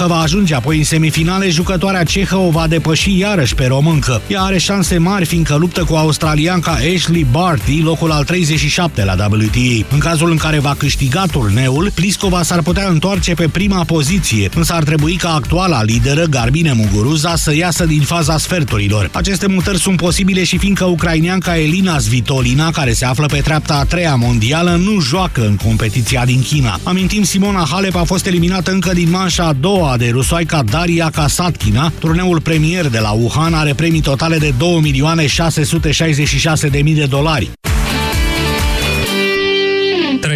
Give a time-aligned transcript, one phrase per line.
[0.00, 4.20] Că va ajunge apoi în semifinale, jucătoarea cehă o va depăși iarăși pe româncă.
[4.28, 9.86] Ea are șanse mari fiindcă luptă cu australianca Ashley Barty, locul al 37 la WTA.
[9.90, 14.72] În cazul în care va câștiga turneul, Pliskova s-ar putea întoarce pe prima poziție, însă
[14.72, 19.10] ar trebui ca actuala lideră, Garbine Muguruza, să iasă din faza sferturilor.
[19.12, 23.84] Aceste mutări sunt posibile și fiindcă ucraineanca Elina Svitolina, care se află pe treapta a
[23.84, 26.78] treia mondială, nu joacă în competiția din China.
[26.82, 31.10] Amintim, Simona Halep a fost eliminată încă din manșa a doua doua de rusoaica Daria
[31.10, 31.92] Kasatkina.
[31.98, 37.50] Turneul premier de la Wuhan are premii totale de 2.666.000 de dolari.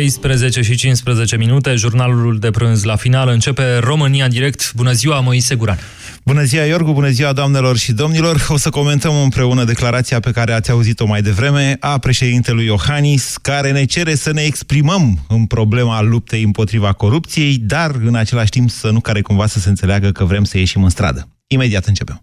[0.00, 4.72] 13 și 15 minute, jurnalul de prânz la final începe România direct.
[4.74, 5.78] Bună ziua, Moise Guran!
[6.24, 8.46] Bună ziua, Iorgu, bună ziua, doamnelor și domnilor!
[8.48, 13.72] O să comentăm împreună declarația pe care ați auzit-o mai devreme a președintelui Iohannis, care
[13.72, 18.90] ne cere să ne exprimăm în problema luptei împotriva corupției, dar în același timp să
[18.90, 21.28] nu care cumva să se înțeleagă că vrem să ieșim în stradă.
[21.46, 22.22] Imediat începem.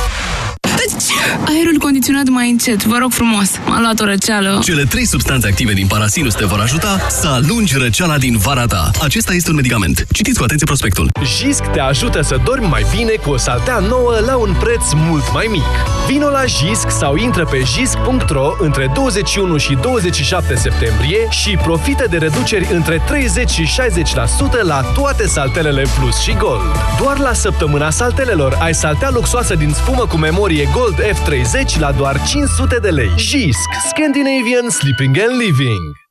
[1.45, 3.49] Aerul condiționat mai încet, vă rog frumos.
[3.65, 4.59] M-a luat o răceală.
[4.63, 8.91] Cele trei substanțe active din parasinus te vor ajuta să alungi răceala din vara ta.
[9.01, 10.05] Acesta este un medicament.
[10.11, 11.09] Citiți cu atenție prospectul.
[11.37, 15.33] Jisc te ajută să dormi mai bine cu o saltea nouă la un preț mult
[15.33, 15.63] mai mic.
[16.07, 22.17] Vino la Jisc sau intră pe jisc.ro între 21 și 27 septembrie și profită de
[22.17, 26.61] reduceri între 30 și 60% la toate saltelele Plus și Gold.
[26.99, 32.17] Doar la săptămâna saltelelor ai saltea luxoasă din spumă cu memorie Gold F30 la doar
[32.17, 33.09] 500 de lei.
[33.17, 36.10] Jisc, Scandinavian Sleeping and Living.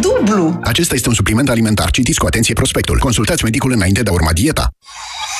[0.00, 0.60] dublu.
[0.62, 1.90] Acesta este un supliment alimentar.
[1.90, 2.98] Citiți cu atenție prospectul.
[2.98, 4.70] Consultați medicul înainte de a urma dieta.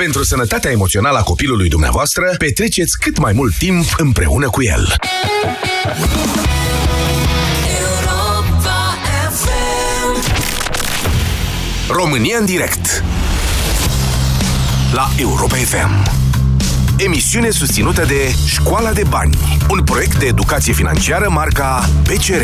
[0.00, 4.94] Pentru sănătatea emoțională a copilului dumneavoastră, petreceți cât mai mult timp împreună cu el.
[11.88, 13.04] România în direct.
[14.92, 16.10] La Europa FM
[16.96, 19.38] Emisiune susținută de Școala de Bani
[19.70, 22.42] Un proiect de educație financiară marca PCR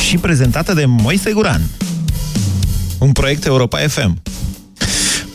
[0.00, 1.62] Și prezentată de Moise Guran.
[2.98, 4.22] Un proiect Europa FM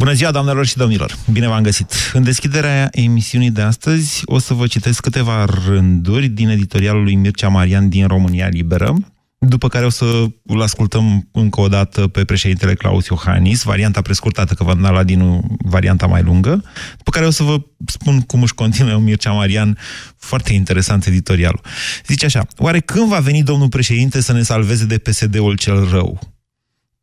[0.01, 1.18] Bună ziua, doamnelor și domnilor!
[1.31, 1.94] Bine v-am găsit!
[2.13, 7.48] În deschiderea emisiunii de astăzi o să vă citesc câteva rânduri din editorialul lui Mircea
[7.48, 8.95] Marian din România Liberă,
[9.38, 14.53] după care o să îl ascultăm încă o dată pe președintele Claus Iohannis, varianta prescurtată,
[14.53, 16.63] că v-am dat la din varianta mai lungă,
[16.97, 19.77] după care o să vă spun cum își continuă Mircea Marian,
[20.18, 21.62] foarte interesant editorialul.
[22.07, 26.39] Zice așa, oare când va veni domnul președinte să ne salveze de PSD-ul cel rău?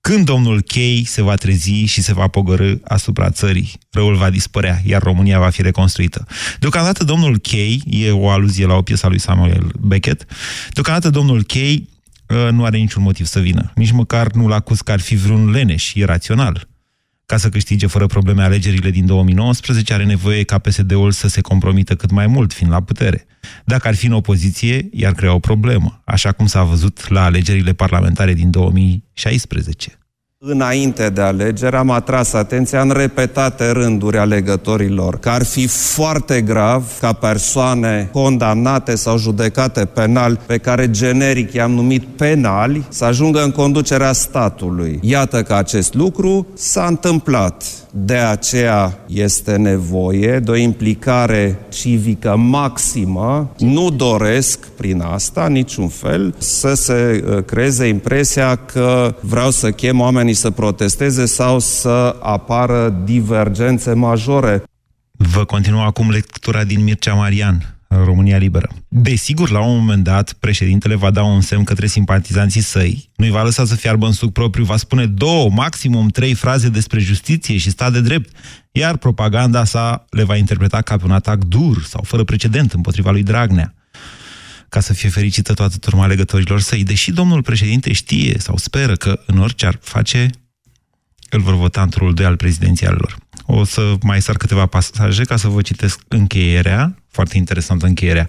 [0.01, 4.81] Când domnul Chei se va trezi și se va pogorâ asupra țării, răul va dispărea,
[4.85, 6.27] iar România va fi reconstruită.
[6.59, 10.25] Deocamdată domnul Chei, e o aluzie la o piesă a lui Samuel Beckett,
[10.71, 11.89] deocamdată domnul Chei
[12.29, 13.73] uh, nu are niciun motiv să vină.
[13.75, 16.69] Nici măcar nu-l acuz că ar fi vreun leneș irațional.
[17.31, 21.95] Ca să câștige fără probleme alegerile din 2019, are nevoie ca PSD-ul să se compromită
[21.95, 23.27] cât mai mult, fiind la putere.
[23.65, 27.73] Dacă ar fi în opoziție, i-ar crea o problemă, așa cum s-a văzut la alegerile
[27.73, 29.99] parlamentare din 2016.
[30.41, 36.99] Înainte de alegeri am atras atenția în repetate rânduri alegătorilor că ar fi foarte grav
[37.01, 43.51] ca persoane condamnate sau judecate penal, pe care generic i-am numit penali, să ajungă în
[43.51, 44.99] conducerea statului.
[45.03, 47.65] Iată că acest lucru s-a întâmplat.
[47.91, 53.55] De aceea este nevoie de o implicare civică maximă.
[53.59, 60.01] Nu doresc prin asta niciun fel să se uh, creeze impresia că vreau să chem
[60.01, 64.63] oamenii să protesteze sau să apară divergențe majore.
[65.13, 67.78] Vă continuă acum lectura din Mircea Marian.
[67.89, 68.69] România Liberă.
[68.89, 73.43] Desigur, la un moment dat, președintele va da un semn către simpatizanții săi, nu-i va
[73.43, 77.71] lăsa să fiarbă în suc propriu, va spune două, maximum trei fraze despre justiție și
[77.71, 78.37] stat de drept,
[78.73, 83.11] iar propaganda sa le va interpreta ca pe un atac dur sau fără precedent împotriva
[83.11, 83.73] lui Dragnea
[84.69, 89.21] ca să fie fericită toată turma legătorilor săi, deși domnul președinte știe sau speră că
[89.27, 90.31] în orice ar face,
[91.31, 93.19] îl vor vota într-un de al prezidențialelor.
[93.51, 98.29] O să mai sar câteva pasaje ca să vă citesc încheierea, foarte interesantă încheierea.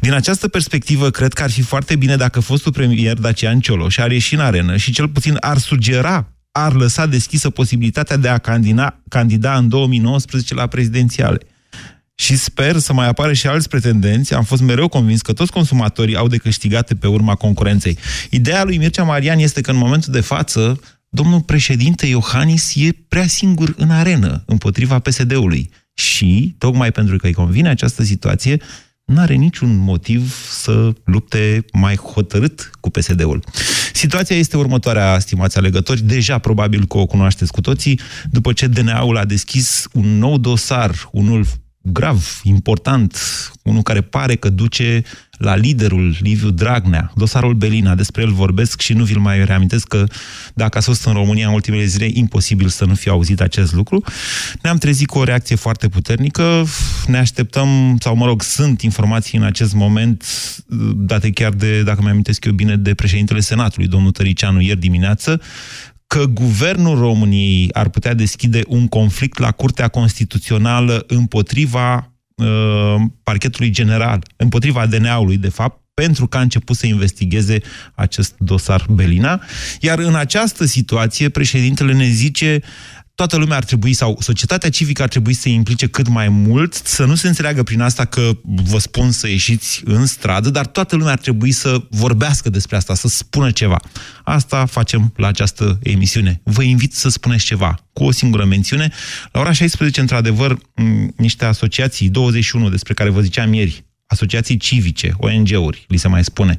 [0.00, 4.10] Din această perspectivă, cred că ar fi foarte bine dacă fostul premier Dacian Cioloș ar
[4.10, 9.02] ieși în arenă și cel puțin ar sugera, ar lăsa deschisă posibilitatea de a candida,
[9.08, 11.38] candida în 2019 la prezidențiale.
[12.14, 14.34] Și sper să mai apară și alți pretendenți.
[14.34, 17.98] Am fost mereu convins că toți consumatorii au de câștigate pe urma concurenței.
[18.30, 23.26] Ideea lui Mircea Marian este că în momentul de față domnul președinte Iohannis e prea
[23.26, 25.70] singur în arenă împotriva PSD-ului.
[25.94, 28.60] Și, tocmai pentru că îi convine această situație,
[29.04, 33.44] nu are niciun motiv să lupte mai hotărât cu PSD-ul.
[33.92, 38.00] Situația este următoarea, stimați alegători, deja probabil că o cunoașteți cu toții,
[38.30, 41.46] după ce DNA-ul a deschis un nou dosar, unul
[41.82, 43.16] grav, important,
[43.62, 45.02] unul care pare că duce
[45.38, 50.04] la liderul Liviu Dragnea, dosarul Belina, despre el vorbesc și nu vi-l mai reamintesc că
[50.54, 54.04] dacă a fost în România în ultimele zile, imposibil să nu fi auzit acest lucru.
[54.62, 56.64] Ne-am trezit cu o reacție foarte puternică,
[57.06, 60.24] ne așteptăm, sau mă rog, sunt informații în acest moment,
[60.96, 65.40] date chiar de, dacă mi amintesc eu bine, de președintele Senatului, domnul Tăricianu, ieri dimineață,
[66.06, 74.22] că guvernul României ar putea deschide un conflict la Curtea Constituțională împotriva uh, parchetului general,
[74.36, 77.60] împotriva DNA-ului, de fapt, pentru că a început să investigheze
[77.94, 79.42] acest dosar Belina.
[79.80, 82.60] Iar în această situație, președintele ne zice
[83.18, 86.74] toată lumea ar trebui, sau societatea civică ar trebui să se implice cât mai mult,
[86.84, 90.96] să nu se înțeleagă prin asta că vă spun să ieșiți în stradă, dar toată
[90.96, 93.80] lumea ar trebui să vorbească despre asta, să spună ceva.
[94.24, 96.40] Asta facem la această emisiune.
[96.44, 98.92] Vă invit să spuneți ceva, cu o singură mențiune.
[99.32, 100.58] La ora 16, într-adevăr,
[101.16, 106.58] niște asociații, 21 despre care vă ziceam ieri, asociații civice, ONG-uri, li se mai spune,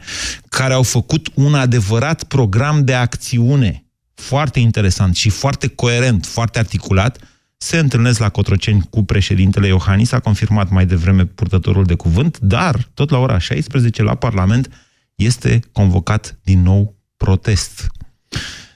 [0.50, 3.84] care au făcut un adevărat program de acțiune
[4.20, 7.18] foarte interesant și foarte coerent, foarte articulat,
[7.58, 12.76] se întâlnesc la Cotroceni cu președintele Iohannis, a confirmat mai devreme purtătorul de cuvânt, dar
[12.94, 14.70] tot la ora 16 la Parlament
[15.16, 17.88] este convocat din nou protest.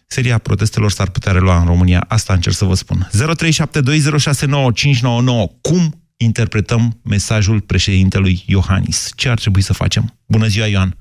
[0.08, 3.08] Seria protestelor s-ar putea relua în România, asta încerc să vă spun.
[3.12, 3.12] 0372069599.
[5.62, 9.12] Cum interpretăm mesajul președintelui Iohannis?
[9.16, 10.14] Ce ar trebui să facem?
[10.26, 10.98] Bună ziua, Ioan!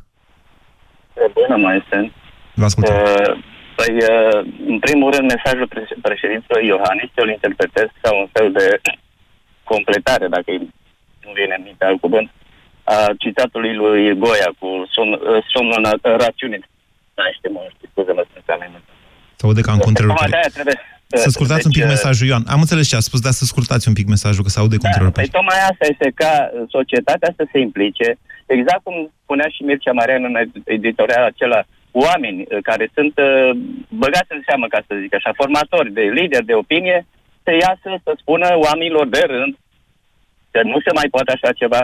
[1.32, 2.12] Bună, mai sunt.
[2.54, 2.94] Vă ascultăm.
[2.94, 3.50] Uh,
[3.82, 4.38] Păi, uh,
[4.72, 5.68] în primul rând, mesajul
[6.06, 8.66] președintelui Iohannis eu îl interpretez ca un fel de
[9.72, 10.50] completare, dacă
[11.24, 12.28] nu vine în minte alt cuvânt,
[12.94, 15.20] a citatului lui Goia cu somn, uh,
[15.52, 16.58] somnul în rațiune.
[17.14, 17.60] Da, știu, mă,
[17.90, 18.44] scuze-mă, sunt
[19.38, 20.30] Să aude ca în contrerupere.
[21.24, 22.44] Să scurtați un pic deci, mesajul, Ioan.
[22.54, 24.82] Am înțeles ce a spus, dar să scurtați un pic mesajul, că se aude da,
[24.84, 25.26] contrerupere.
[25.26, 26.32] Păi tocmai asta este ca
[26.76, 28.08] societatea să se implice,
[28.46, 31.60] exact cum spunea și Mircea Marian în editorial acela,
[31.92, 33.50] oameni uh, care sunt uh,
[33.88, 37.06] băgați în seamă, ca să zic așa, formatori de lideri de opinie,
[37.44, 39.52] să iasă să spună oamenilor de rând
[40.50, 41.82] că nu se mai poate așa ceva,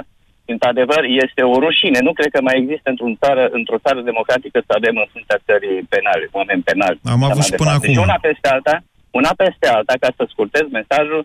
[0.54, 1.98] într-adevăr, este o rușine.
[2.08, 5.78] Nu cred că mai există într-un țară, într-o țară democratică să avem în fruntea țării
[5.94, 6.98] penale, oameni penali.
[7.14, 7.86] Am avut Așa și mai până departe.
[7.86, 7.94] acum.
[7.94, 8.74] Și una peste alta,
[9.20, 11.22] una peste alta, ca să scurtez mesajul,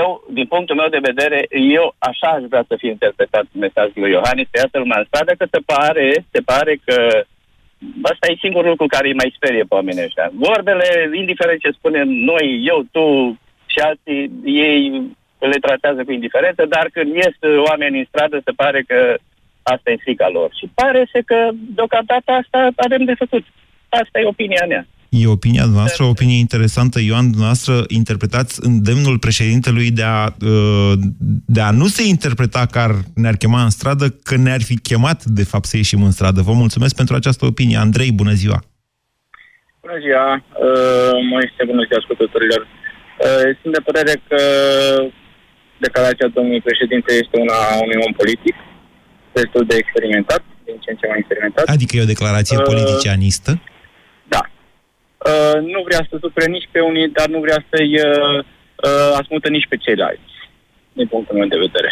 [0.00, 1.38] eu, din punctul meu de vedere,
[1.78, 5.32] eu așa aș vrea să fie interpretat mesajul lui Iohannis, să iasă lumea în stradă,
[5.40, 6.96] că se pare, se pare că
[8.02, 10.30] Asta e singurul lucru care îi mai sperie pe oamenii ăștia.
[10.32, 13.04] Vorbele, indiferent ce spunem noi, eu, tu
[13.66, 15.02] și alții, ei
[15.38, 17.36] le tratează cu indiferență, dar când ies
[17.68, 19.16] oamenii în stradă, se pare că
[19.62, 20.50] asta e frica lor.
[20.58, 23.44] Și pare să că deocamdată asta avem de făcut.
[23.88, 24.86] Asta e opinia mea.
[25.16, 27.00] E opinia noastră, o opinie interesantă.
[27.00, 30.92] Ioan, noastră interpretați îndemnul președintelui de a, uh,
[31.56, 35.24] de a nu se interpreta că ar, ne-ar chema în stradă, că ne-ar fi chemat,
[35.24, 36.40] de fapt, să ieșim în stradă.
[36.40, 37.76] Vă mulțumesc pentru această opinie.
[37.76, 38.58] Andrei, bună ziua!
[39.80, 42.60] Bună ziua, uh, Moise, bună ziua ascultătorilor.
[42.66, 44.40] Uh, sunt de părere că
[45.86, 48.56] declarația domnului președinte este una a unui om politic,
[49.32, 51.64] destul de experimentat, din ce în ce mai experimentat.
[51.74, 53.52] Adică e o declarație Uh, politicianistă?
[55.24, 55.30] Da.
[55.30, 58.38] Uh, nu vrea să supere nici pe unii, dar nu vrea să-i uh,
[58.88, 60.32] uh, asmută nici pe ceilalți,
[60.92, 61.90] din punctul meu de vedere.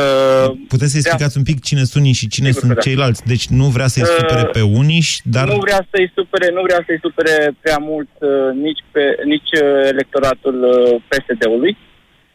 [0.00, 2.86] Uh, Puteți să explicați un pic cine sunt unii și cine Sigur că sunt da.
[2.86, 3.22] ceilalți?
[3.32, 5.46] Deci nu vrea să-i Uh, supere pe unii, și- dar...
[5.48, 8.30] Nu vrea să-i supere, nu vrea să-i supere prea mult uh,
[8.66, 11.76] nici, pe, nici uh, electoratul uh, PSD-ului,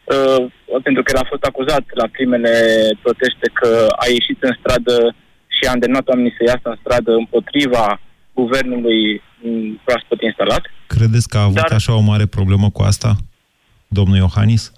[0.04, 0.42] uh,
[0.86, 2.52] pentru că el a fost acuzat la primele
[3.02, 4.96] proteste că a ieșit în stradă
[5.56, 8.00] și a îndemnat oamenii să iasă în stradă împotriva
[8.34, 9.20] guvernului m,
[9.84, 10.62] proaspăt instalat.
[10.86, 13.16] Credeți că a avut Dar- așa o mare problemă cu asta,
[13.88, 14.72] domnul Iohannis?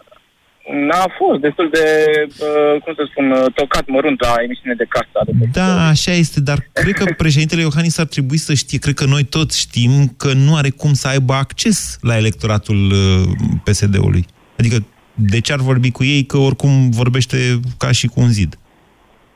[0.89, 1.87] N-a fost destul de,
[2.27, 5.31] uh, cum să spun, uh, tocat mărunt la emisiune de casă.
[5.53, 9.25] Da, așa este, dar cred că președintele Iohannis ar trebui să știe, cred că noi
[9.25, 13.29] toți știm că nu are cum să aibă acces la electoratul uh,
[13.65, 14.25] PSD-ului.
[14.59, 14.77] Adică
[15.15, 17.37] de ce ar vorbi cu ei că oricum vorbește
[17.79, 18.59] ca și cu un zid?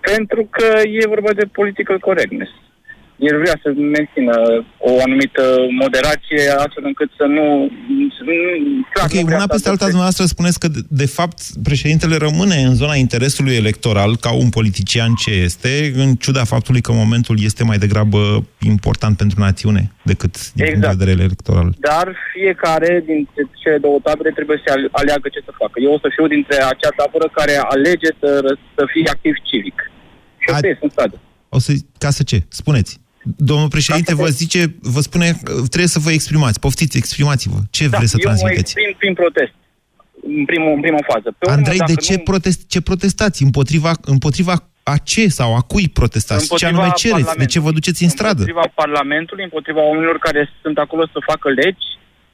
[0.00, 2.50] Pentru că e vorba de political correctness.
[3.16, 3.68] El vrea să
[3.98, 4.34] mențină
[4.78, 5.42] o anumită
[5.82, 7.70] moderație astfel încât să nu...
[8.16, 8.32] Să nu
[8.92, 11.38] clar, nu Ok, vrea una să peste alta, adopte- dumneavoastră spuneți că, de, de fapt,
[11.62, 16.92] președintele rămâne în zona interesului electoral ca un politician ce este, în ciuda faptului că
[16.92, 21.74] momentul este mai degrabă important pentru națiune decât din punct de vedere electoral.
[21.78, 25.76] Dar fiecare dintre cele două tabere trebuie să ale- aleagă ce să facă.
[25.86, 29.78] Eu o să fiu dintre acea tabără care alege să, ră- să fie activ civic.
[30.42, 31.16] Și asta este în stradă.
[31.48, 32.38] O să, ca să ce?
[32.48, 33.02] Spuneți.
[33.36, 36.60] Domnul președinte vă zice, vă spune, trebuie să vă exprimați.
[36.60, 37.56] Poftiți, exprimați-vă.
[37.70, 38.60] Ce vreți să Da, eu mă transmiteți?
[38.60, 39.52] exprim prin protest.
[40.26, 41.28] În, primul, în prima fază.
[41.38, 43.42] Pe urmă, Andrei, de dacă ce, nu- protest, ce protestați?
[43.42, 46.56] Împotriva, împotriva a ce sau a cui protestați?
[46.56, 47.36] Ce anume cereți?
[47.36, 48.40] De ce vă duceți în stradă?
[48.42, 51.86] Împotriva Parlamentului, împotriva oamenilor care sunt acolo să facă legi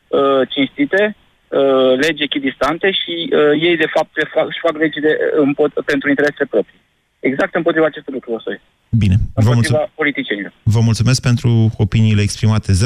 [0.09, 1.17] uh, cinstite,
[1.49, 5.13] uh, legi echidistante și uh, ei, de fapt, le fac, își fac legile
[5.45, 6.81] împot- pentru interese proprii.
[7.21, 8.59] Exact împotriva acestui lucru, o să
[9.03, 9.91] Bine, vă Împotriva mulțumesc.
[10.03, 10.53] politicienilor.
[10.63, 11.51] Vă mulțumesc pentru
[11.85, 12.73] opiniile exprimate.
[12.73, 12.77] 0372069599.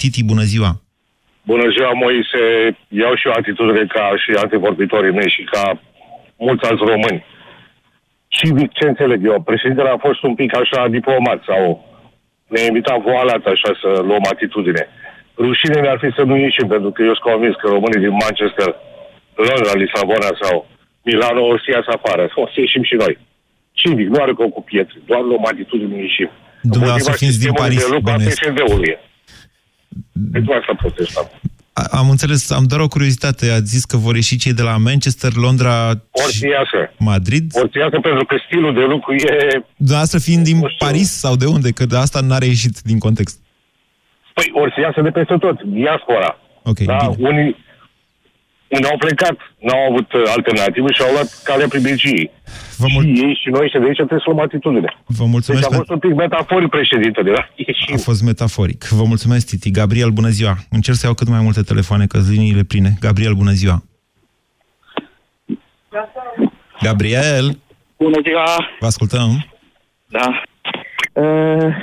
[0.00, 0.72] Titi, bună ziua!
[1.52, 2.42] Bună ziua, Moise.
[3.02, 5.62] Iau și eu atitudine ca și antevorbitorii mei și ca
[6.46, 7.24] mulți alți români.
[8.36, 9.42] Civic, ce înțeleg eu?
[9.50, 11.62] Președintele a fost un pic așa diplomat sau
[12.52, 14.82] ne-a invitat voalat așa să luăm atitudine.
[15.46, 18.68] Rușine mi-ar fi să nu ieșim, pentru că eu sunt convins că românii din Manchester,
[19.48, 20.56] Londra, Lisabona sau
[21.08, 22.22] Milano o să iasă afară.
[22.42, 23.14] O să ieșim și noi.
[23.80, 26.30] Civic, nu are că cu pietre, doar luăm atitudine, nu ieșim.
[26.74, 28.38] Dumneavoastră Împotriva fiind din sistemului Paris, de lucru a bănuiesc.
[28.42, 28.92] PSD-ului.
[30.34, 31.26] Pentru asta protestam.
[31.80, 33.44] A- Am înțeles, am doar o curiozitate.
[33.50, 35.74] Ați zis că vor ieși cei de la Manchester, Londra
[36.22, 36.80] Ori și să iasă.
[36.98, 37.44] Madrid?
[37.60, 39.62] Ori să iasă pentru că stilul de lucru e...
[39.76, 41.70] Dumneavoastră fiind din Paris sau de unde?
[41.70, 43.36] Că de asta n-are ieșit din context.
[44.34, 46.38] Păi, ori să iasă de peste tot, diaspora.
[46.62, 46.96] Ok, da?
[47.16, 47.28] bine.
[47.28, 47.56] Unii,
[48.68, 52.30] unii au plecat, n-au avut uh, alternativă și au luat calea privilegiei.
[52.76, 54.96] Vă și ei și noi și de aici trebuie să luăm atitudine.
[55.06, 57.48] Vă mulțumesc Deci a fost un pic metaforic președintele, da?
[57.94, 58.84] A fost metaforic.
[58.84, 59.70] Vă mulțumesc, Titi.
[59.70, 60.56] Gabriel, bună ziua.
[60.70, 62.90] Încerc să iau cât mai multe telefoane, că sunt liniile pline.
[63.00, 63.82] Gabriel, bună ziua.
[66.82, 67.58] Gabriel,
[67.98, 68.68] Bună ziua!
[68.80, 69.46] vă ascultăm.
[70.06, 70.42] Da.
[71.12, 71.74] Uh,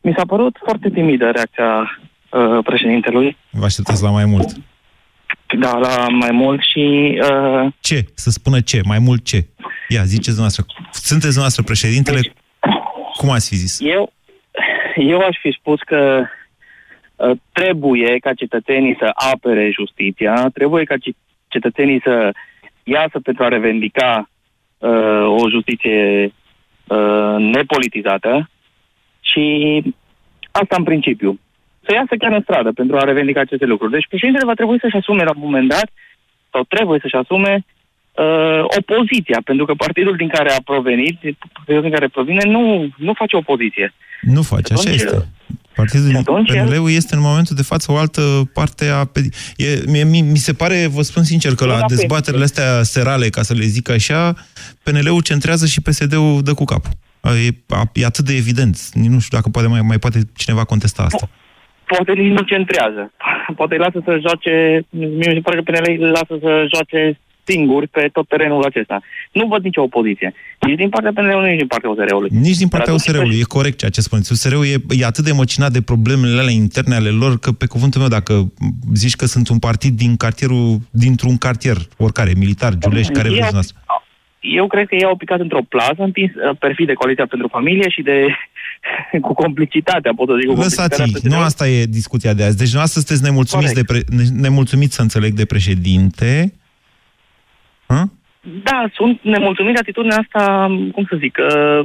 [0.00, 3.36] mi s-a părut foarte timidă reacția uh, președintelui.
[3.50, 4.56] Vă așteptați la mai mult.
[5.58, 7.18] Da, la mai mult și...
[7.30, 8.04] Uh, Ce?
[8.14, 8.80] Să spună ce?
[8.84, 9.46] Mai mult ce?
[9.88, 10.64] Ia, ziceți dumneavoastră.
[10.92, 12.20] Sunteți dumneavoastră președintele?
[13.16, 13.80] Cum ați fi zis?
[13.80, 14.12] eu,
[14.96, 16.24] eu aș fi spus că
[17.16, 21.16] uh, trebuie ca cetățenii să apere justiția, trebuie ca ci-
[21.48, 22.32] cetățenii să
[22.82, 24.30] iasă pentru a revendica
[24.78, 26.32] uh, o justiție
[26.86, 28.50] uh, nepolitizată
[29.20, 29.82] și
[30.50, 31.40] asta în principiu.
[31.86, 33.92] Să iasă chiar în stradă pentru a revendica aceste lucruri.
[33.92, 35.88] Deci președintele va trebui să-și asume la un moment dat,
[36.52, 37.52] sau trebuie să-și asume,
[38.24, 41.16] uh, opoziția, pentru că partidul din care a provenit,
[41.52, 42.62] partidul din care provine, nu,
[42.96, 43.94] nu face opoziție.
[44.20, 45.28] Nu face, așa Atunci, este.
[45.74, 49.04] Partidul din atunci PNL-ul este în momentul de față o altă parte a...
[49.04, 52.44] pe- E, mie, mi, mi se pare, vă spun sincer, că la Da, pe- dezbaterile
[52.44, 54.34] astea serale, ca să le zic așa,
[54.82, 56.90] PNL-ul centrează și PSD-ul dă cu capul.
[57.46, 58.78] E, a- e atât de evident.
[58.92, 61.28] Nici Nu știu dacă poate mai, mai poate cineva contesta asta.
[61.86, 63.12] Poate nici nu centrează.
[63.58, 67.18] Poate îi lasă să joace, mie mi se pare că PNL îi lasă să joace
[67.44, 69.00] singuri pe tot terenul acesta.
[69.32, 70.34] Nu văd nicio opoziție.
[70.60, 72.30] Nici din partea PNL-ului, nici din partea USR-ului.
[72.32, 74.32] Nici din partea Dar atunci USR-ului, e corect ceea ce spuneți.
[74.32, 78.00] USR-ul e, e atât de măcinat de problemele alea interne ale lor, că pe cuvântul
[78.00, 78.52] meu, dacă
[78.94, 83.52] zici că sunt un partid din cartierul, dintr-un cartier, oricare, militar, Giulești, care Eu- vreți
[83.52, 83.76] noastră.
[84.40, 87.88] Eu cred că ei au picat într-o plază, împins uh, perfid de Coaliția pentru Familie
[87.88, 88.26] și de
[89.26, 92.56] cu complicitatea, pot să zic, cu complicitatea Lăsați, nu asta e discuția de azi.
[92.56, 96.52] Deci dumneavoastră sunteți nemulțumiți, de pre, ne- nemulțumiți să înțeleg, de președinte.
[98.62, 101.80] Da, sunt nemulțumit de atitudinea asta, cum să zic, uh,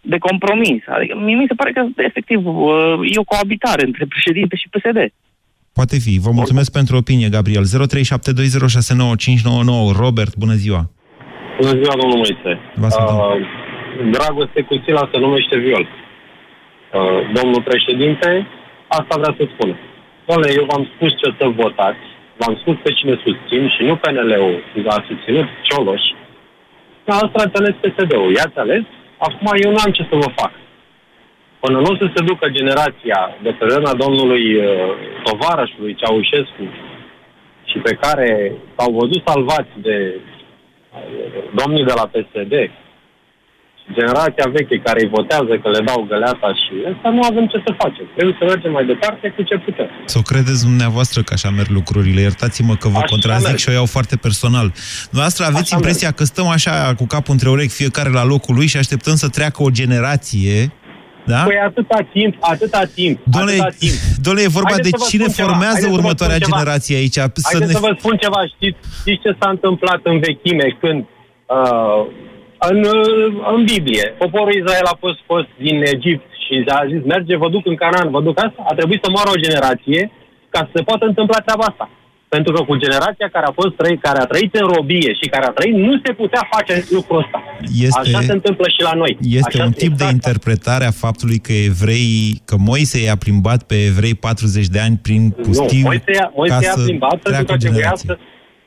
[0.00, 0.82] de compromis.
[0.96, 4.98] Adică mie mi se pare că, efectiv, uh, e o coabitare între președinte și PSD.
[5.72, 6.18] Poate fi.
[6.26, 7.64] Vă mulțumesc pentru opinie, Gabriel.
[7.64, 7.68] 0372069599.
[10.02, 10.90] Robert, bună ziua.
[11.60, 12.52] Bună ziua, domnul Moise.
[12.74, 13.16] Vă ascultăm.
[13.16, 13.22] Uh,
[14.16, 15.84] dragoste cu sila se numește viol.
[16.92, 18.46] Uh, domnul președinte,
[18.86, 19.74] asta vrea să spună.
[20.26, 22.04] Doamne, eu v-am spus ce să votați,
[22.40, 26.02] v-am spus pe cine susțin și nu PNL-ul a susținut Cioloș.
[27.04, 28.32] Dar asta ați ales PSD-ul.
[28.32, 28.84] I-ați ales,
[29.18, 30.52] acum eu nu am ce să vă fac.
[31.60, 34.64] Până nu o să se ducă generația de pe râna domnului uh,
[35.22, 36.64] tovarășului Ceaușescu
[37.70, 41.00] și pe care s-au văzut salvați de uh,
[41.60, 42.70] domnii de la PSD,
[43.92, 47.72] generația veche care îi votează că le dau găleata și asta nu avem ce să
[47.82, 48.06] facem.
[48.14, 49.88] Trebuie să mergem mai departe cu ce putem.
[50.04, 52.20] Să o credeți dumneavoastră că așa merg lucrurile.
[52.20, 53.58] Iertați-mă că vă Așa contrazic merg.
[53.58, 54.72] și o iau foarte personal.
[55.04, 58.66] Dumneavoastră aveți Așa impresia că stăm așa cu capul între urechi fiecare la locul lui
[58.66, 60.72] și așteptăm să treacă o generație
[61.32, 61.42] da?
[61.42, 63.92] Păi atâta timp, atâta timp, Doamne, atâta timp.
[64.24, 66.36] doamne, e vorba Haideți de să vă cine spun ceva, formează haideți să vă următoarea
[66.36, 66.56] spun ceva.
[66.58, 67.18] generație aici.
[67.46, 67.78] Să Haideți ne...
[67.78, 70.98] să vă spun ceva, știți, știți ce s-a întâmplat în vechime când
[71.56, 72.00] uh,
[72.70, 77.36] în, uh, în Biblie poporul Israel a fost fost din Egipt și a zis merge,
[77.36, 80.10] vă duc în Canaan, vă duc asta, a trebuit să moară o generație
[80.48, 81.86] ca să se poată întâmpla treaba asta.
[82.28, 85.44] Pentru că cu generația care a fost trăit, care a trăit în robie și care
[85.46, 87.38] a trăit, nu se putea face lucrul ăsta.
[87.86, 89.12] Este- Așa se întâmplă și la noi.
[89.40, 93.60] Este Așa un se- tip de interpretare a faptului că evrei, că Moise i-a plimbat
[93.70, 97.10] pe evrei 40 de ani prin pustiu nu, Moise i-a, Moise ca i-a să plimbat
[97.10, 98.08] pentru treacă că o trebuia generație.
[98.08, 98.18] să,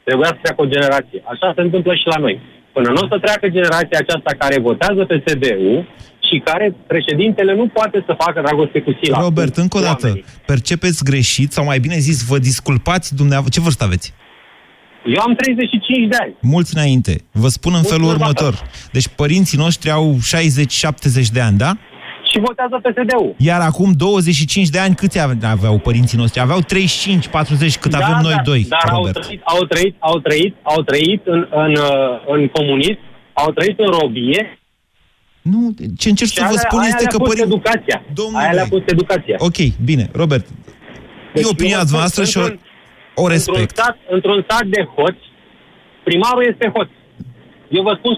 [0.03, 1.19] trebuia să treacă o generație.
[1.33, 2.35] Așa se întâmplă și la noi.
[2.79, 5.87] Până nu o să treacă generația aceasta care votează pe SD-ul
[6.27, 9.21] și care președintele nu poate să facă dragoste cu sila.
[9.21, 13.59] Robert, încă o dată, percepeți greșit sau mai bine zis, vă disculpați dumneavoastră.
[13.59, 14.13] Ce vârstă aveți?
[15.05, 16.33] Eu am 35 de ani.
[16.41, 17.13] Mulți înainte.
[17.31, 18.53] Vă spun în felul următor.
[18.91, 20.17] Deci părinții noștri au
[21.23, 21.77] 60-70 de ani, da?
[22.31, 23.35] Și votează PSD-ul.
[23.37, 26.39] Iar acum 25 de ani câți ave- aveau părinții noștri?
[26.39, 29.21] Aveau 35-40 cât avem noi da, doi, Dar au Robert.
[29.21, 32.99] trăit, au trăit, au trăit, au trăit în, în, uh, în comunism,
[33.33, 34.59] au trăit în robie.
[35.41, 37.29] Nu, ce încerc să vă spun este că părin...
[37.29, 38.03] părin- educația.
[38.13, 38.43] Domnule.
[38.43, 39.35] Aia le-a pus educația.
[39.37, 40.45] Ok, bine, Robert.
[41.33, 42.59] Deci e opinia eu vă spun, voastră și o, într-un-
[43.15, 43.69] o Într-un respect.
[43.77, 45.23] stat, într-un stat de hoți,
[46.03, 46.89] primarul este hoț.
[47.69, 48.17] Eu vă spun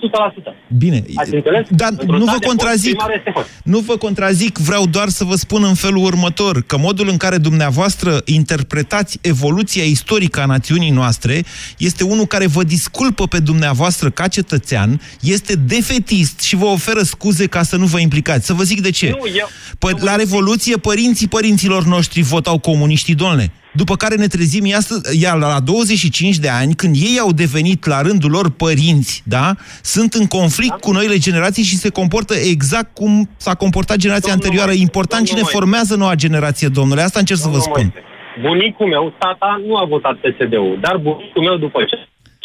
[0.51, 0.55] 100%.
[0.77, 1.65] Bine, Ați înțeles?
[1.69, 2.89] dar Într-un nu stat vă de hoți, contrazic.
[2.95, 3.45] primarul este hoț.
[3.63, 7.37] Nu vă contrazic, vreau doar să vă spun în felul următor, că modul în care
[7.37, 11.43] dumneavoastră interpretați evoluția istorică a națiunii noastre
[11.77, 17.47] este unul care vă disculpă pe dumneavoastră ca cetățean, este defetist și vă oferă scuze
[17.47, 18.45] ca să nu vă implicați.
[18.45, 19.09] Să vă zic de ce.
[19.09, 19.47] Nu, eu,
[19.79, 23.51] Păi, la Revoluție, părinții părinților noștri votau comuniștii, domnule.
[23.73, 28.01] După care ne trezim, iată, iar la 25 de ani, când ei au devenit la
[28.01, 29.55] rândul lor părinți, da?
[29.81, 34.43] Sunt în conflict cu noile generații și se comportă exact cum s-a comportat generația Domnul
[34.43, 34.71] anterioară.
[34.71, 35.57] Moise, Important cine domnul Moise.
[35.59, 37.01] formează noua generație, domnule.
[37.01, 37.85] Asta încerc să vă Domnul spun.
[37.93, 38.09] Moise,
[38.47, 41.95] Bunicul meu, tata, nu a votat PSD-ul, dar bunicul meu, după ce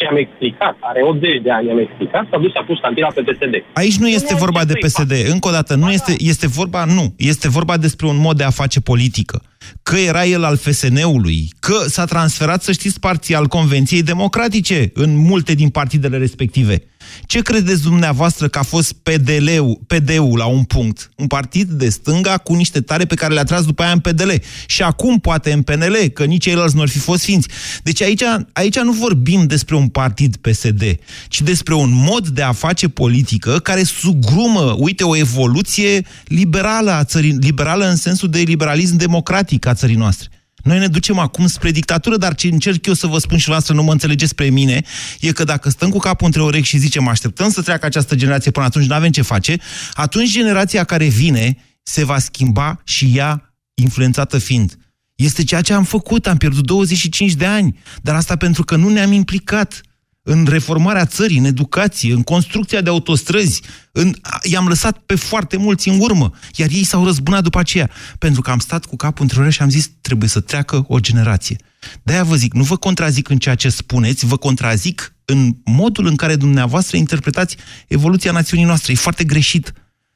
[0.05, 3.21] am explicat, are 80 de ani, am explicat, s-a dus și a pus ștampila pe
[3.21, 3.53] PSD.
[3.73, 5.11] Aici nu este vorba de PSD.
[5.31, 7.13] Încă o dată, nu este, este vorba, nu.
[7.17, 9.41] Este vorba despre un mod de a face politică.
[9.83, 15.53] Că era el al FSN-ului, că s-a transferat, să știți, parțial Convenției Democratice în multe
[15.53, 16.83] din partidele respective.
[17.25, 21.11] Ce credeți dumneavoastră că a fost PDL-ul, PD-ul la un punct?
[21.15, 24.29] Un partid de stânga cu niște tare pe care le-a tras după aia în PDL.
[24.65, 27.47] Și acum poate în PNL, că nici ceilalți nu ar fi fost ființi.
[27.83, 30.83] Deci aici, aici nu vorbim despre un partid PSD,
[31.27, 37.03] ci despre un mod de a face politică care sugrumă, uite, o evoluție liberală a
[37.03, 40.29] țării, liberală în sensul de liberalism democratic a țării noastre.
[40.67, 43.73] Noi ne ducem acum spre dictatură, dar ce încerc eu să vă spun și noastră
[43.73, 44.83] nu mă înțelegeți spre mine,
[45.19, 48.51] e că dacă stăm cu capul între urechi și zicem așteptăm să treacă această generație
[48.51, 49.57] până atunci nu avem ce face,
[49.93, 54.77] atunci generația care vine se va schimba și ea influențată fiind.
[55.15, 58.89] Este ceea ce am făcut, am pierdut 25 de ani, dar asta pentru că nu
[58.89, 59.81] ne-am implicat
[60.29, 63.61] în reformarea țării, în educație, în construcția de autostrăzi.
[63.91, 64.11] În...
[64.51, 67.89] I-am lăsat pe foarte mulți în urmă, iar ei s-au răzbunat după aceea.
[68.19, 70.99] Pentru că am stat cu capul între urechi și am zis, trebuie să treacă o
[70.99, 71.57] generație.
[72.03, 76.15] De-aia vă zic, nu vă contrazic în ceea ce spuneți, vă contrazic în modul în
[76.15, 78.91] care dumneavoastră interpretați evoluția națiunii noastre.
[78.91, 79.73] E foarte greșit.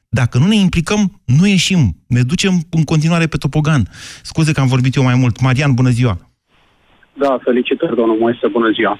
[0.08, 1.96] Dacă nu ne implicăm, nu ieșim.
[2.06, 3.88] Ne ducem în continuare pe topogan.
[4.22, 5.40] Scuze că am vorbit eu mai mult.
[5.40, 6.30] Marian, bună ziua!
[7.18, 8.98] Da, felicitări, domnul Moise, bună ziua!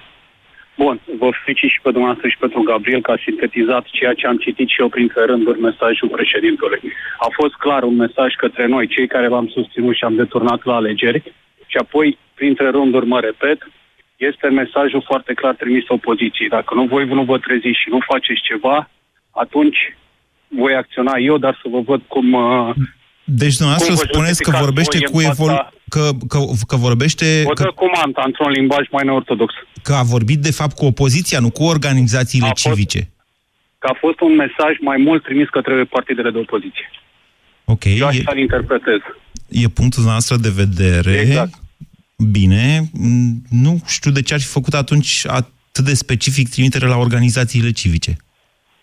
[0.82, 4.38] Bun, vă felicit și pe dumneavoastră și pentru Gabriel că a sintetizat ceea ce am
[4.44, 6.82] citit și eu printre rânduri mesajul președintelui.
[7.26, 10.74] A fost clar un mesaj către noi, cei care v-am susținut și am deturnat la
[10.74, 11.22] alegeri,
[11.72, 13.58] și apoi, printre rânduri, mă repet,
[14.16, 16.48] este mesajul foarte clar trimis opoziției.
[16.48, 18.90] Dacă nu voi nu vă treziți și nu faceți ceva,
[19.30, 19.80] atunci
[20.48, 22.32] voi acționa eu, dar să vă văd cum...
[22.32, 22.74] Uh,
[23.24, 25.56] deci dumneavoastră spuneți că vorbește cu evolu...
[25.94, 27.26] Că, că, că vorbește...
[27.44, 27.72] O că...
[27.74, 29.54] cu manta într-un limbaj mai neortodox.
[29.82, 32.98] Că a vorbit de fapt cu opoziția, nu cu organizațiile a civice.
[32.98, 33.10] Fost,
[33.78, 36.90] că a fost un mesaj mai mult trimis către partidele de opoziție.
[37.64, 37.84] Ok.
[37.84, 39.00] Eu așa e, interpretez.
[39.48, 41.20] E punctul noastră de vedere.
[41.20, 41.54] Exact.
[42.30, 42.82] Bine.
[43.50, 48.16] Nu știu de ce ar fi făcut atunci atât de specific trimitere la organizațiile civice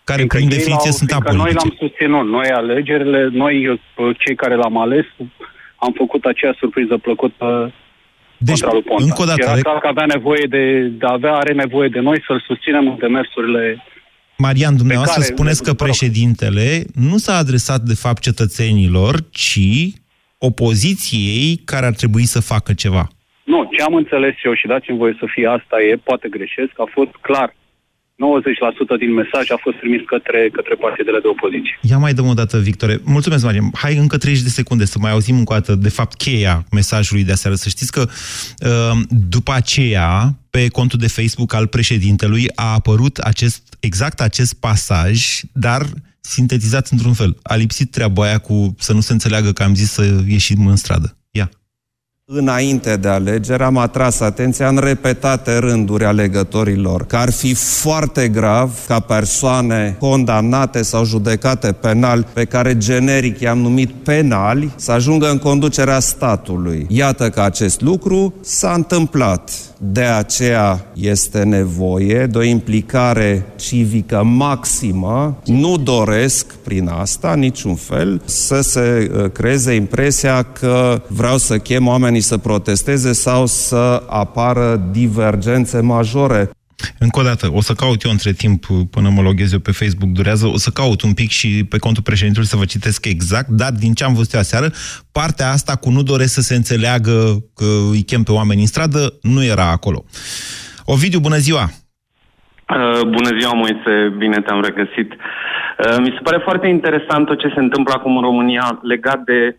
[0.04, 1.42] care prin definiție sunt apolitice.
[1.42, 3.80] Noi l-am susținut, noi alegerile, noi
[4.18, 5.06] cei care l-am ales,
[5.80, 7.72] am făcut aceea surpriză plăcută
[8.38, 9.04] deci, lui Ponta.
[9.04, 9.42] încă o dată...
[9.42, 10.64] Era clar că avea nevoie de,
[11.00, 13.84] de avea, are nevoie de noi să-l susținem în demersurile
[14.36, 19.68] Marian, dumneavoastră care, spuneți că președintele nu s-a adresat de fapt cetățenilor, ci
[20.38, 23.08] opoziției care ar trebui să facă ceva.
[23.44, 26.88] Nu, ce am înțeles eu și dați-mi voie să fie asta e, poate greșesc, a
[26.92, 27.54] fost clar
[28.94, 31.78] 90% din mesaj a fost trimis către, către partidele de opoziție.
[31.80, 33.00] Ia mai dăm o dată, Victor.
[33.04, 33.70] Mulțumesc, Marian.
[33.74, 37.24] Hai încă 30 de secunde să mai auzim încă o dată, de fapt, cheia mesajului
[37.24, 37.56] de aseară.
[37.56, 43.76] Să știți că uh, după aceea, pe contul de Facebook al președintelui, a apărut acest,
[43.80, 45.82] exact acest pasaj, dar
[46.20, 47.36] sintetizat într-un fel.
[47.42, 50.76] A lipsit treaba aia cu să nu se înțeleagă că am zis să ieșim în
[50.76, 51.14] stradă.
[52.32, 52.38] Ia.
[52.38, 58.70] Înainte de alegeri am atras atenția în repetate rânduri alegătorilor că ar fi foarte grav
[58.86, 65.38] ca persoane condamnate sau judecate penal, pe care generic i-am numit penali, să ajungă în
[65.38, 66.86] conducerea statului.
[66.88, 69.69] Iată că acest lucru s-a întâmplat.
[69.82, 75.36] De aceea este nevoie de o implicare civică maximă.
[75.44, 81.86] Nu doresc prin asta niciun fel să se uh, creeze impresia că vreau să chem
[81.86, 86.50] oamenii să protesteze sau să apară divergențe majore.
[86.98, 90.10] Încă o dată, o să caut eu între timp până mă loghez eu pe Facebook,
[90.10, 93.70] durează, o să caut un pic și pe contul președintelui să vă citesc exact, dar
[93.72, 94.68] din ce am văzut eu aseară,
[95.12, 99.18] partea asta cu nu doresc să se înțeleagă că îi chem pe oameni în stradă,
[99.22, 100.04] nu era acolo.
[100.84, 101.70] Ovidiu, bună ziua!
[102.76, 105.12] Uh, bună ziua, Moise, bine te-am regăsit.
[105.12, 109.56] Uh, mi se pare foarte interesant tot ce se întâmplă acum în România legat de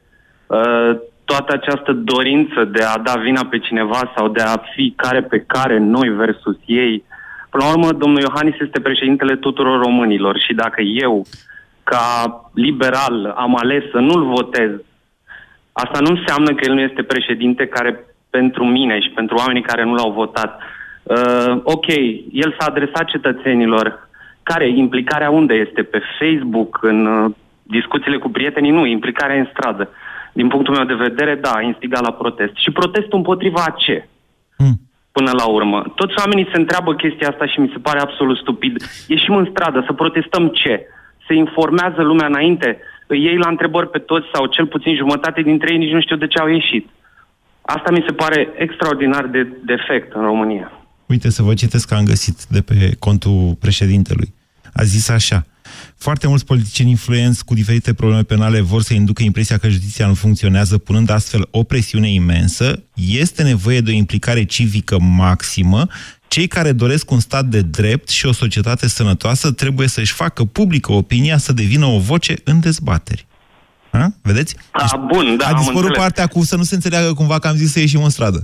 [0.47, 0.91] uh,
[1.25, 5.39] toată această dorință de a da vina pe cineva sau de a fi care pe
[5.47, 7.03] care, noi versus ei,
[7.51, 11.25] Până la urmă, domnul Iohannis este președintele tuturor românilor și dacă eu,
[11.83, 12.05] ca
[12.53, 14.71] liberal, am ales să nu-l votez,
[15.71, 19.83] asta nu înseamnă că el nu este președinte care pentru mine și pentru oamenii care
[19.83, 20.59] nu l-au votat.
[21.03, 21.87] Uh, ok,
[22.31, 24.09] el s-a adresat cetățenilor.
[24.43, 24.69] Care?
[24.69, 25.81] Implicarea unde este?
[25.83, 27.31] Pe Facebook, în uh,
[27.63, 28.71] discuțiile cu prietenii?
[28.71, 29.89] Nu, implicarea în stradă.
[30.33, 32.55] Din punctul meu de vedere, da, a instigat la protest.
[32.55, 34.07] Și protestul împotriva a ce?
[34.55, 35.79] Hmm până la urmă.
[35.95, 38.75] Toți oamenii se întreabă chestia asta și mi se pare absolut stupid.
[39.07, 40.85] Ieșim în stradă să protestăm ce?
[41.27, 42.79] Se informează lumea înainte?
[43.07, 46.15] Îi iei la întrebări pe toți sau cel puțin jumătate dintre ei nici nu știu
[46.15, 46.89] de ce au ieșit.
[47.61, 50.71] Asta mi se pare extraordinar de defect în România.
[51.05, 54.33] Uite să vă citesc că am găsit de pe contul președintelui.
[54.73, 55.45] A zis așa.
[56.01, 60.13] Foarte mulți politicieni influenți cu diferite probleme penale vor să inducă impresia că justiția nu
[60.13, 62.83] funcționează, punând astfel o presiune imensă.
[62.93, 65.87] Este nevoie de o implicare civică maximă.
[66.27, 70.91] Cei care doresc un stat de drept și o societate sănătoasă trebuie să-și facă publică
[70.91, 73.27] opinia să devină o voce în dezbateri.
[73.91, 74.13] Ha?
[74.21, 74.55] Vedeți?
[74.71, 77.71] A, bun, da, A dispărut partea cu să nu se înțeleagă cumva că am zis
[77.71, 78.43] să ieșim în stradă.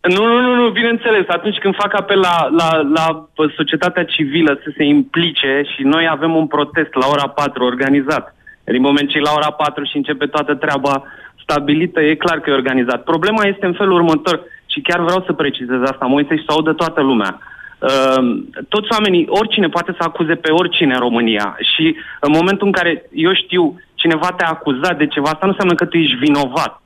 [0.00, 1.24] Nu, nu, nu, nu, bineînțeles.
[1.28, 6.34] Atunci când fac apel la, la, la societatea civilă să se implice și noi avem
[6.34, 8.34] un protest la ora 4 organizat.
[8.64, 11.02] Din moment ce la ora 4 și începe toată treaba,
[11.42, 13.02] stabilită, e clar că e organizat.
[13.04, 16.72] Problema este în felul următor și chiar vreau să precizez asta, Moise, și să audă
[16.72, 17.38] toată lumea.
[17.78, 22.72] Uh, toți oamenii, oricine poate să acuze pe oricine în România și în momentul în
[22.72, 26.82] care eu știu cineva te-a acuzat de ceva, asta nu înseamnă că tu ești vinovat.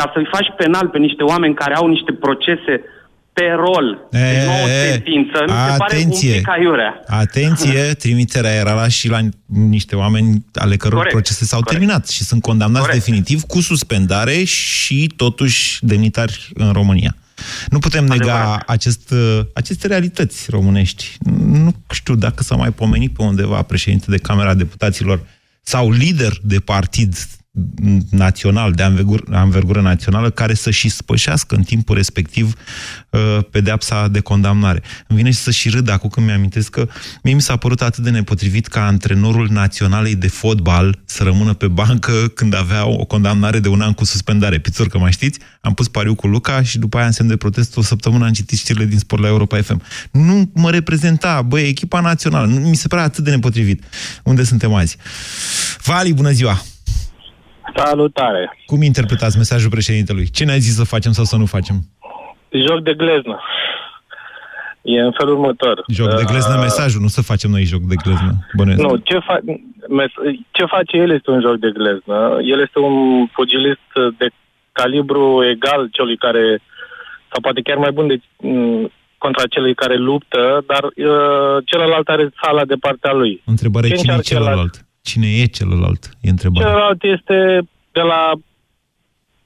[0.00, 2.74] Ca să-i faci penal pe niște oameni care au niște procese
[3.32, 4.90] pe rol, de E, nouă e, e.
[4.90, 6.34] sentință, mi se pare un Atenție.
[6.36, 7.00] pic aiurea.
[7.06, 11.78] Atenție, trimiterea era la și la niște oameni ale căror Corect, procese s-au corect.
[11.78, 13.04] terminat și sunt condamnați Corect.
[13.04, 17.16] definitiv cu suspendare și totuși demnitari în România.
[17.68, 21.16] Nu putem nega acest, uh, aceste realități românești.
[21.46, 25.20] Nu știu dacă s-a mai pomenit pe undeva președinte de Camera Deputaților
[25.62, 27.14] sau lider de partid
[28.10, 32.54] național, de anvergură, anvergură națională, care să și spășească în timpul respectiv
[33.10, 34.82] uh, pedeapsa de condamnare.
[35.06, 36.88] Îmi vine și să și râd acum când mi-amintesc că
[37.22, 41.68] mie mi s-a părut atât de nepotrivit ca antrenorul naționalei de fotbal să rămână pe
[41.68, 44.58] bancă când avea o condamnare de un an cu suspendare.
[44.58, 47.36] Pițor, că mai știți, am pus pariu cu Luca și după aia în semn de
[47.36, 49.82] protest o săptămână am citit știrile din sport la Europa FM.
[50.10, 52.46] Nu mă reprezenta, băi, echipa națională.
[52.46, 53.82] Nu- Mi se părea atât de nepotrivit.
[54.22, 54.96] Unde suntem azi?
[55.84, 56.62] Vali, bună ziua!
[57.76, 58.56] Salutare!
[58.66, 60.30] Cum interpretați mesajul președintelui?
[60.30, 61.76] Ce ne-a zis să facem sau să nu facem?
[62.66, 63.40] Joc de gleznă.
[64.82, 65.84] E în felul următor.
[65.88, 68.32] Joc de gleznă Uh, mesajul, nu să facem noi joc de gleznă.
[68.56, 68.82] Bănuiesc.
[68.82, 69.44] Nu, ce, fa-
[69.88, 72.38] mes- ce face el este un joc de gleznă.
[72.52, 74.26] El este un pugilist de
[74.72, 76.60] calibru egal celui care,
[77.30, 82.30] sau poate chiar mai bun de, m, contra celui care luptă, dar uh, celălalt are
[82.42, 83.42] sala de partea lui.
[83.44, 84.84] Întrebare, Ce cine e încearcă el la- celălalt?
[85.02, 86.10] Cine e celălalt?
[86.20, 86.68] E întrebarea.
[86.68, 88.32] Celălalt este de la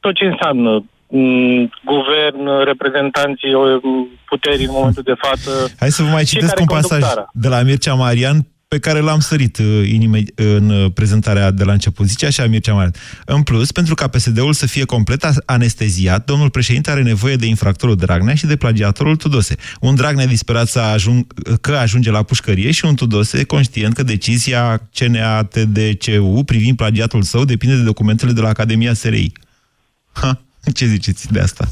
[0.01, 5.51] tot ce înseamnă m, guvern, reprezentanții m, puterii în momentul de față.
[5.79, 7.31] Hai să vă mai Cei citesc care un conduc pasaj țara.
[7.33, 11.73] de la Mircea Marian pe care l-am sărit uh, inime- în uh, prezentarea de la
[11.73, 12.07] început.
[12.09, 12.93] Zice așa Mircea Marian.
[13.25, 17.47] În plus, pentru ca PSD-ul să fie complet a- anesteziat, domnul președinte are nevoie de
[17.47, 19.55] infractorul Dragnea și de plagiatorul Tudose.
[19.81, 21.27] Un Dragnea disperat să ajung,
[21.61, 27.77] că ajunge la pușcărie și un Tudose conștient că decizia CNATDCU privind plagiatul său depinde
[27.77, 29.33] de documentele de la Academia SRI.
[30.13, 30.41] Ha,
[30.75, 31.69] ce ziceți de asta?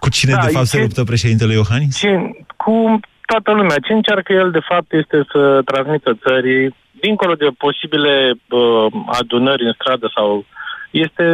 [0.00, 1.96] Cu cine, Da, de fapt, se ce- luptă președintele Iohannis?
[1.96, 2.08] Ce,
[2.56, 3.00] cu
[3.32, 3.84] toată lumea.
[3.86, 8.86] Ce încearcă el, de fapt, este să transmită țării, dincolo de posibile uh,
[9.20, 10.44] adunări în stradă sau...
[10.90, 11.24] Este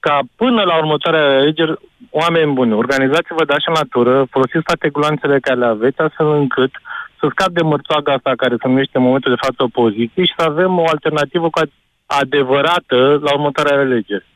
[0.00, 1.74] ca până la următoarea alegeri,
[2.10, 6.72] oameni buni, organizați-vă de așa natură, folosiți toate gloanțele care le aveți, astfel încât
[7.18, 10.44] să scap de mărțoaga asta care se numește în momentul de față opoziție și să
[10.44, 14.26] avem o alternativă cu ad- adevărată la următoarea alegeri.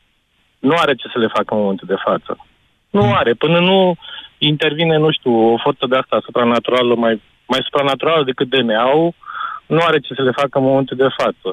[0.59, 2.31] Nu are ce să le facă în momentul de față.
[2.97, 3.33] Nu are.
[3.33, 3.95] Până nu
[4.37, 9.13] intervine, nu știu, o forță de asta supranaturală, mai, mai supranaturală decât DNA-ul,
[9.65, 11.49] nu are ce să le facă în momentul de față.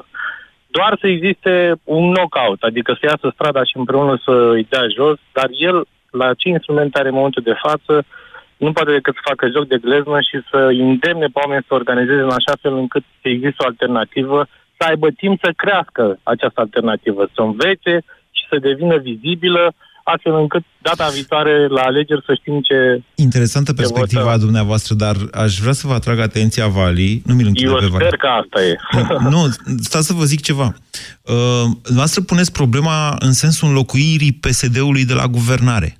[0.67, 1.53] Doar să existe
[1.83, 5.77] un knockout, adică să iasă strada și împreună să îi dea jos, dar el,
[6.11, 8.05] la ce instrumente are în momentul de față,
[8.57, 12.21] nu poate decât să facă joc de gleznă și să îndemne pe oameni să organizeze
[12.21, 14.39] în așa fel încât să există o alternativă,
[14.77, 17.95] să aibă timp să crească această alternativă, să învețe
[18.37, 23.03] și să devină vizibilă, astfel încât data viitoare la alegeri să știm ce...
[23.15, 24.39] Interesantă perspectiva votăm.
[24.39, 27.21] dumneavoastră, dar aș vrea să vă atrag atenția, Vali.
[27.25, 28.05] Nu mi-l închide Eu pe Vali.
[28.05, 28.75] sper că asta e.
[29.29, 29.49] Nu,
[29.81, 30.73] stați să vă zic ceva.
[31.21, 35.97] Uh, noastră puneți problema în sensul înlocuirii PSD-ului de la guvernare.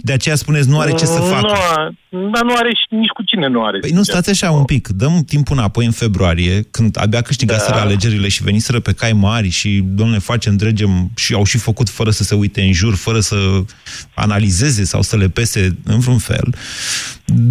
[0.00, 1.46] De aceea spuneți, nu are ce să facă.
[1.46, 1.90] Nu, a-
[2.32, 3.78] dar nu are și nici cu cine nu are.
[3.78, 4.88] Păi nu, stați așa un pic.
[4.88, 7.80] Dăm timpul înapoi în februarie, când abia câștigaseră Da.
[7.80, 12.10] alegerile și veniseră pe cai mari și, domnule, facem, dregem și au și făcut fără
[12.10, 13.36] să se uite în jur, fără să
[14.14, 16.54] analizeze sau să le pese în vreun fel.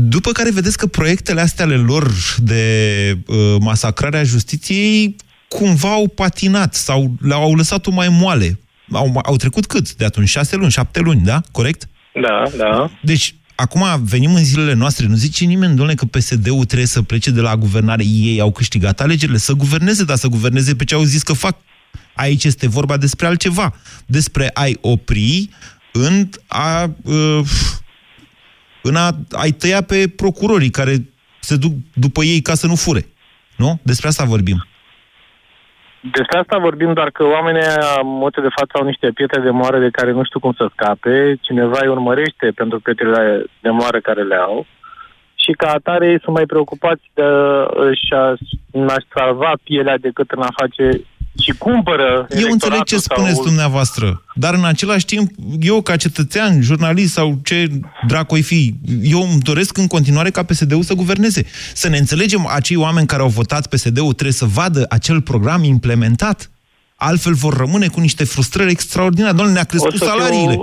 [0.09, 5.15] După care vedeți că proiectele astea ale lor de uh, masacrare a justiției
[5.47, 8.59] cumva au patinat sau le-au lăsat-o mai moale.
[8.91, 9.93] Au, au trecut cât?
[9.95, 11.41] De atunci șase luni, șapte luni, da?
[11.51, 11.87] Corect?
[12.21, 12.89] Da, da.
[13.01, 17.31] Deci, acum venim în zilele noastre, nu zice nimeni, domnule, că PSD-ul trebuie să plece
[17.31, 21.03] de la guvernare, ei au câștigat alegerile, să guverneze, dar să guverneze pe ce au
[21.03, 21.57] zis că fac.
[22.15, 23.75] Aici este vorba despre altceva,
[24.05, 25.49] despre a-i opri
[25.91, 27.39] în a, uh,
[28.81, 33.07] în a, a-i tăia pe procurorii care se duc după ei ca să nu fure.
[33.55, 33.79] Nu?
[33.83, 34.66] Despre asta vorbim.
[36.01, 39.49] Despre asta vorbim doar că oamenii ăia, în momentul de față au niște pietre de
[39.49, 43.99] moare de care nu știu cum să scape, cineva îi urmărește pentru pietrele de moare
[43.99, 44.65] care le au.
[45.35, 47.23] Și ca atare ei sunt mai preocupați de
[47.69, 48.33] își a,
[48.71, 50.89] în a salva pielea decât în a face
[51.41, 53.43] și cumpără Eu înțeleg ce electoratul spuneți sau...
[53.43, 57.67] dumneavoastră, dar în același timp, eu ca cetățean, jurnalist sau ce
[58.07, 58.73] dracu i fi,
[59.03, 61.45] eu îmi doresc în continuare ca PSD-ul să guverneze.
[61.73, 66.49] Să ne înțelegem, acei oameni care au votat PSD-ul trebuie să vadă acel program implementat.
[66.95, 69.33] Altfel vor rămâne cu niște frustrări extraordinare.
[69.35, 70.55] Doamne, ne-a crescut O să fiu- salariile.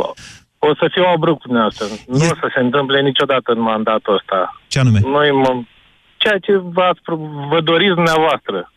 [0.58, 1.86] O să fiu abrupт cu dumneavoastră.
[2.06, 4.60] Nu o să se întâmple niciodată în mandatul ăsta.
[4.68, 5.00] Ce anume?
[5.02, 5.62] Noi mă...
[6.16, 8.72] Ceea ce v-ați, pro- vă doriți dumneavoastră.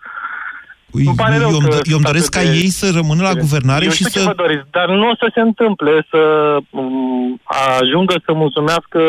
[0.92, 3.22] Îmi pare rău eu, că eu îmi sunt doresc ca atât de- ei să rămână
[3.22, 4.26] la guvernare Eu și știu ce să...
[4.26, 6.22] vă doriți, dar nu o să se întâmple să
[6.70, 7.42] um,
[7.82, 9.00] ajungă să mulțumească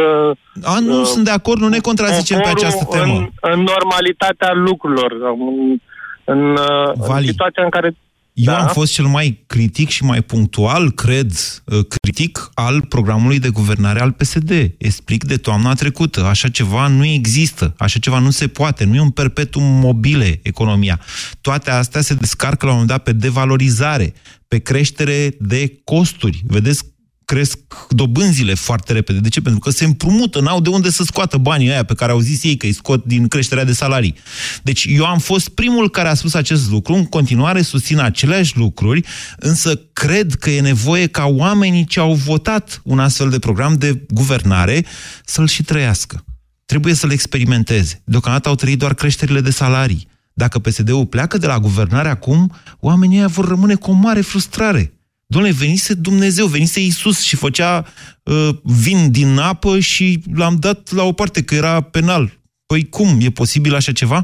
[0.62, 3.14] A, nu uh, sunt de acord, nu ne contrazicem pe poporul această temă.
[3.14, 5.79] În, în normalitatea lucrurilor, în,
[6.25, 7.27] în, uh, în Vali.
[7.27, 7.97] situația în care
[8.38, 8.59] Eu Da.
[8.59, 11.33] am fost cel mai critic și mai punctual, cred,
[11.64, 14.51] uh, critic al programului de guvernare al PSD.
[14.79, 16.24] Explic de toamna trecută.
[16.24, 17.74] Așa ceva nu există.
[17.79, 18.85] Așa ceva nu se poate.
[18.85, 21.01] Nu e un perpetuum mobile economia.
[21.40, 24.14] Toate astea se descarcă la un moment dat pe devalorizare,
[24.48, 26.42] pe creștere de costuri.
[26.46, 26.85] Vedeți,
[27.29, 29.19] cresc dobânzile foarte repede.
[29.19, 29.41] De ce?
[29.41, 32.43] Pentru că se împrumută, n-au de unde să scoată banii aia pe care au zis
[32.43, 34.14] ei că îi scot din creșterea de salarii.
[34.62, 39.05] Deci eu am fost primul care a spus acest lucru, în continuare susțin aceleași lucruri,
[39.37, 44.03] însă cred că e nevoie ca oamenii ce au votat un astfel de program de
[44.09, 44.85] guvernare
[45.25, 46.25] să-l și trăiască.
[46.67, 48.03] Trebuie să-l experimenteze.
[48.05, 50.09] Deocamdată au trăit doar creșterile de salarii.
[50.33, 54.97] Dacă PSD-ul pleacă de la guvernare acum, oamenii ăia vor rămâne cu o mare frustrare.
[55.31, 57.85] Domnule, venise Dumnezeu, venise Iisus și făcea
[58.23, 58.49] uh,
[58.85, 62.25] vin din apă și l-am dat la o parte, că era penal.
[62.67, 63.09] Păi cum?
[63.21, 64.19] E posibil așa ceva?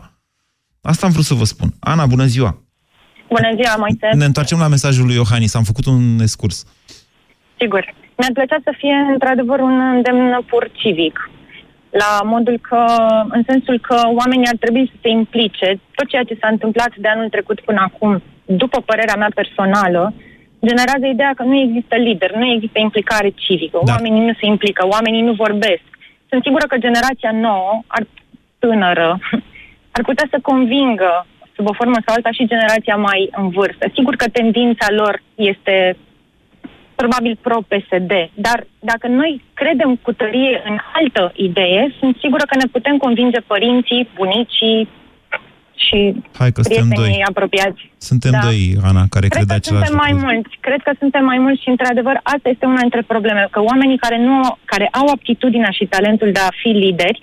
[0.82, 1.68] Asta am vrut să vă spun.
[1.80, 2.50] Ana, bună ziua!
[3.28, 4.08] Bună ziua, Moise.
[4.16, 5.54] Ne întoarcem la mesajul lui Iohannis.
[5.54, 6.64] Am făcut un scurs.
[7.60, 7.94] Sigur.
[8.18, 11.30] Mi-ar plăcea să fie, într-adevăr, un îndemn pur civic.
[11.90, 12.80] La modul că,
[13.28, 15.80] în sensul că oamenii ar trebui să se implice.
[15.94, 20.14] Tot ceea ce s-a întâmplat de anul trecut până acum, după părerea mea personală,
[20.70, 23.78] generează ideea că nu există lider, nu există implicare civică.
[23.84, 23.92] Da.
[23.92, 25.86] Oamenii nu se implică, oamenii nu vorbesc.
[26.28, 28.06] Sunt sigură că generația nouă, ar,
[28.58, 29.18] tânără,
[29.96, 33.86] ar putea să convingă sub o formă sau alta și generația mai în vârstă.
[33.94, 35.96] Sigur că tendința lor este
[36.94, 42.68] probabil pro-PSD, dar dacă noi credem cu tărie în altă idee, sunt sigură că ne
[42.72, 44.88] putem convinge părinții, bunicii
[45.88, 45.98] și
[46.40, 47.30] Hai că suntem prietenii doi.
[47.32, 47.80] apropiați.
[48.08, 48.42] Suntem Da.
[48.46, 50.26] doi, Ana, care Cred cred că același suntem mai lucru.
[50.26, 50.52] mulți.
[50.66, 53.42] Cred că suntem mai mulți și, într-adevăr, asta este una dintre probleme.
[53.54, 54.36] Că oamenii care, nu,
[54.72, 57.20] care au aptitudinea și talentul de a fi lideri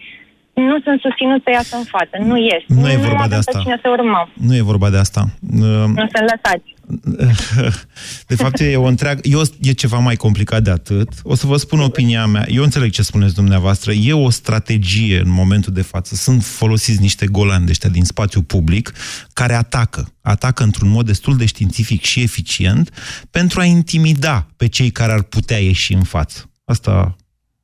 [0.54, 2.16] nu sunt susținuți să iasă în față.
[2.30, 2.64] Nu ies.
[2.68, 3.52] Nu e vorba de avem asta.
[3.58, 4.28] Pe cine să urmăm.
[4.48, 5.22] Nu e vorba de asta.
[5.62, 6.68] Uh, Nu sunt lăsați.
[8.28, 9.22] De fapt, e o întreagă...
[9.24, 11.10] E, o, e ceva mai complicat de atât.
[11.24, 12.46] O să vă spun opinia mea.
[12.50, 13.92] Eu înțeleg ce spuneți dumneavoastră.
[13.92, 16.16] E o strategie în momentul de față.
[16.16, 18.94] Sunt folosiți niște golani de ăștia din spațiu public
[19.34, 20.14] care atacă.
[20.22, 22.90] Atacă într-un mod destul de științific și eficient
[23.30, 26.50] pentru a intimida pe cei care ar putea ieși în față.
[26.66, 27.16] Asta,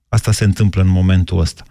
[0.10, 1.63] asta se întâmplă în momentul ăsta.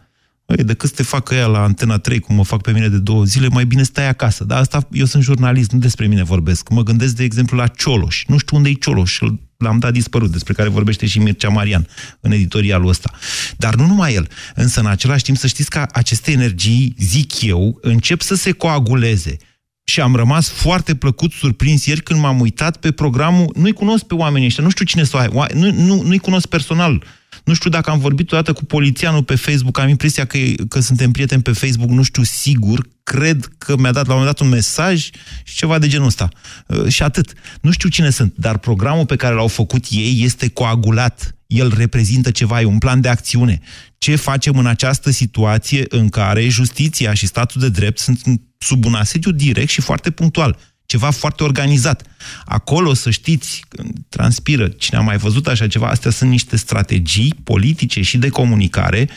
[0.46, 2.98] Băi, decât să te facă ea la Antena 3, cum mă fac pe mine de
[2.98, 4.44] două zile, mai bine stai acasă.
[4.44, 6.68] Dar asta, eu sunt jurnalist, nu despre mine vorbesc.
[6.68, 8.24] Mă gândesc, de exemplu, la Cioloș.
[8.26, 11.86] Nu știu unde e Cioloș, îl- l-am dat dispărut, despre care vorbește și Mircea Marian
[12.20, 13.10] în editorialul ăsta.
[13.56, 14.28] Dar nu numai el.
[14.54, 19.36] Însă, în același timp, să știți că aceste energii, zic eu, încep să se coaguleze.
[19.84, 23.52] Și am rămas foarte plăcut surprins ieri când m-am uitat pe programul.
[23.56, 27.02] Nu-i cunosc pe oamenii ăștia, nu știu cine să o nu, nu, nu-i cunosc personal.
[27.44, 31.10] Nu știu dacă am vorbit odată cu polițianul pe Facebook, am impresia că, că suntem
[31.10, 34.52] prieteni pe Facebook, nu știu sigur, cred că mi-a dat la un moment dat un
[34.52, 35.10] mesaj
[35.44, 36.28] și ceva de genul ăsta.
[36.66, 37.32] Uh, și atât.
[37.60, 41.36] Nu știu cine sunt, dar programul pe care l-au făcut ei este coagulat.
[41.46, 43.60] El reprezintă ceva, e un plan de acțiune.
[43.98, 48.20] Ce facem în această situație în care justiția și statul de drept sunt
[48.58, 50.58] sub un asediu direct și foarte punctual?
[50.86, 52.02] Ceva foarte organizat.
[52.44, 57.34] Acolo, să știți, când transpiră cine a mai văzut așa ceva, astea sunt niște strategii
[57.44, 59.08] politice și de comunicare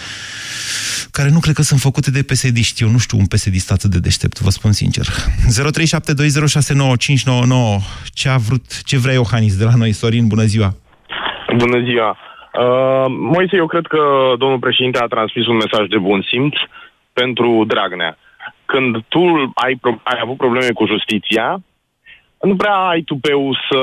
[1.12, 3.99] care nu cred că sunt făcute de psd Eu nu știu un psd atât de
[3.99, 5.05] deștept, vă spun sincer.
[5.05, 5.12] 0372069599
[8.13, 9.91] Ce a vrut, ce vrea Iohannis de la noi?
[9.91, 10.73] Sorin, bună ziua!
[11.58, 12.17] Bună ziua!
[12.53, 14.01] Uh, Moise, eu cred că
[14.38, 16.55] domnul președinte a transmis un mesaj de bun simț
[17.13, 18.17] pentru Dragnea.
[18.71, 19.21] Când tu
[19.65, 21.47] ai, pro- ai avut probleme cu justiția,
[22.49, 23.79] nu prea ai tupeu să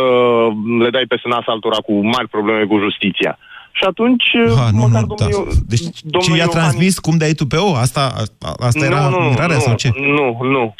[0.82, 3.38] le dai peste nas altora cu mari probleme cu justiția.
[3.78, 4.24] Și atunci,
[4.58, 5.24] Ha, nu, măcar nu, da.
[5.24, 6.98] domnul, Deci domnul ce i-a Iohannis- transmis?
[6.98, 7.74] Cum de-ai tu pe o?
[7.74, 8.02] Asta,
[8.48, 9.88] a- asta era nu, nu, mirarea nu, sau ce?
[10.16, 10.74] Nu, nu.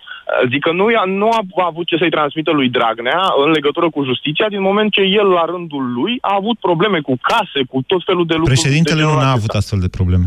[0.51, 1.41] Zic că nu, i-a- nu a
[1.73, 5.45] avut ce să-i transmită lui Dragnea în legătură cu justiția, din moment ce el, la
[5.53, 8.61] rândul lui, a avut probleme cu case, cu tot felul de lucruri.
[8.61, 9.39] Președintele de nu genul a acesta.
[9.39, 10.27] avut astfel de probleme.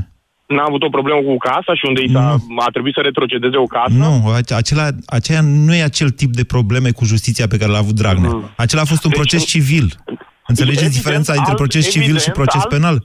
[0.56, 2.36] N-a avut o problemă cu casa și unde i s-a,
[2.66, 3.94] a trebuit să retrocedeze o casă?
[3.98, 7.78] Nu, ace- acela, aceea nu e acel tip de probleme cu justiția pe care l-a
[7.78, 8.30] avut Dragnea.
[8.30, 8.50] Mm.
[8.58, 9.88] Acela a fost un Deci, proces civil.
[10.48, 12.98] Înțelegeți evident, diferența între alt- proces civil și evident, proces alt- penal?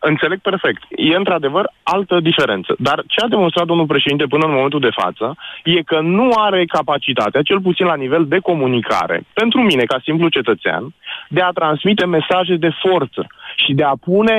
[0.00, 0.82] Înțeleg perfect.
[1.10, 2.74] E într-adevăr altă diferență.
[2.78, 6.64] Dar ce a demonstrat domnul președinte până în momentul de față e că nu are
[6.64, 10.94] capacitatea, cel puțin la nivel de comunicare, pentru mine ca simplu cetățean,
[11.28, 13.26] de a transmite mesaje de forță
[13.64, 14.36] și de a pune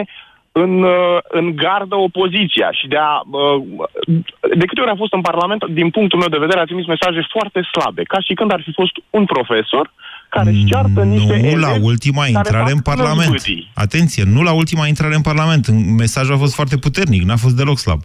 [0.64, 3.14] în, uh, în gardă opoziția și de a...
[3.32, 3.64] uh,
[4.62, 7.22] De câte ori a fost în Parlament, din punctul meu de vedere, a trimis mesaje
[7.36, 9.86] foarte slabe, ca și când ar fi fost un profesor
[10.30, 13.32] care își ceartă niște Nu elevi la ultima care intrare fac în Parlament.
[13.32, 13.72] năzbâtii.
[13.86, 15.64] Atenție, nu la ultima intrare în Parlament.
[16.04, 18.02] Mesajul a fost foarte puternic, n-a fost deloc slab.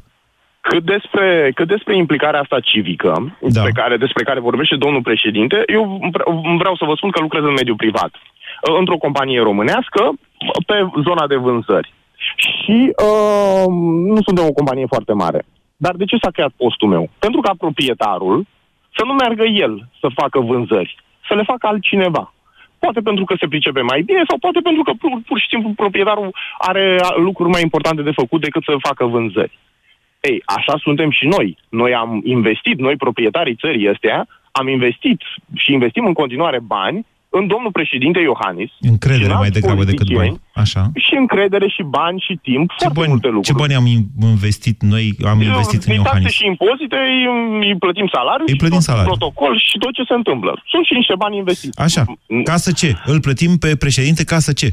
[0.71, 3.63] Cât despre, cât despre implicarea asta civică, da.
[3.63, 5.83] pe care, despre care vorbește domnul președinte, eu
[6.13, 6.29] vre-
[6.59, 10.03] vreau să vă spun că lucrez în mediul privat, uh, într-o companie românească,
[10.67, 10.77] pe
[11.07, 11.93] zona de vânzări.
[12.37, 13.65] Și uh,
[14.15, 15.45] nu suntem o companie foarte mare.
[15.77, 17.11] Dar de ce s-a creat postul meu?
[17.19, 18.47] Pentru ca proprietarul
[18.97, 20.97] să nu meargă el să facă vânzări,
[21.29, 22.35] să le facă altcineva.
[22.79, 25.73] Poate pentru că se pricepe mai bine sau poate pentru că pur, pur și simplu
[25.77, 29.59] proprietarul are lucruri mai importante de făcut decât să facă vânzări.
[30.21, 31.59] Ei, așa suntem și noi.
[31.69, 35.21] Noi am investit, noi proprietarii țării astea, am investit
[35.55, 37.07] și investim în continuare bani
[37.39, 38.71] în domnul președinte Iohannis.
[38.81, 40.65] și Încredere în mai alți degrabă decât politicieni, bani.
[40.65, 40.83] Așa.
[41.07, 43.49] Și încredere și bani și timp, Ce foarte bani, multe lucruri.
[43.51, 46.33] ce bani am in- investit noi, am investit în Din taxe Iohannis?
[46.39, 47.21] și impozite îi,
[47.67, 49.11] îi plătim salariul Îi și plătim tot salariul.
[49.13, 50.53] protocol și tot ce se întâmplă.
[50.73, 51.77] Sunt și niște bani investiți.
[51.87, 52.03] Așa,
[52.49, 52.91] ca să ce?
[53.13, 54.69] Îl plătim pe președinte ca să ce?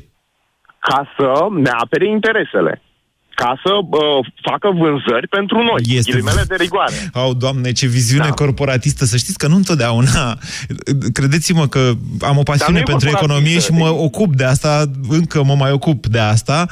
[0.88, 1.28] Ca să
[1.66, 2.74] ne apere interesele.
[3.44, 5.82] Ca să uh, facă vânzări pentru noi.
[5.98, 7.10] Este- Ghilimele de rigoare.
[7.14, 8.34] Au, doamne, ce viziune da.
[8.42, 9.06] corporatistă.
[9.06, 10.38] Să știți că nu întotdeauna...
[11.14, 14.86] Credeți-mă că am o pasiune Dar nu e pentru economie și mă ocup de asta,
[15.10, 16.68] încă mă mai ocup de asta.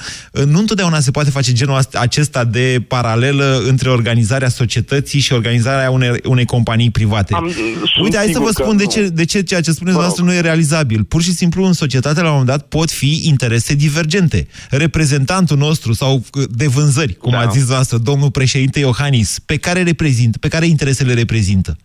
[0.48, 5.92] Nu întotdeauna se poate face genul ast- acesta de paralelă între organizarea societății și organizarea
[5.92, 7.34] unei, unei companii private.
[7.34, 7.52] Am-
[7.94, 8.90] sunt Uite, hai să sigur vă că spun de nu.
[8.90, 11.04] ce, de ce ceea ce spuneți noastră nu e realizabil.
[11.04, 14.48] Pur și simplu, în societate, la un moment dat, pot fi interese divergente.
[14.70, 17.40] Reprezentantul nostru sau uh, de vânzări, cum Da.
[17.40, 21.76] ați zis noastră, domnul președinte Iohannis, pe care reprezintă, pe care interesele reprezintă?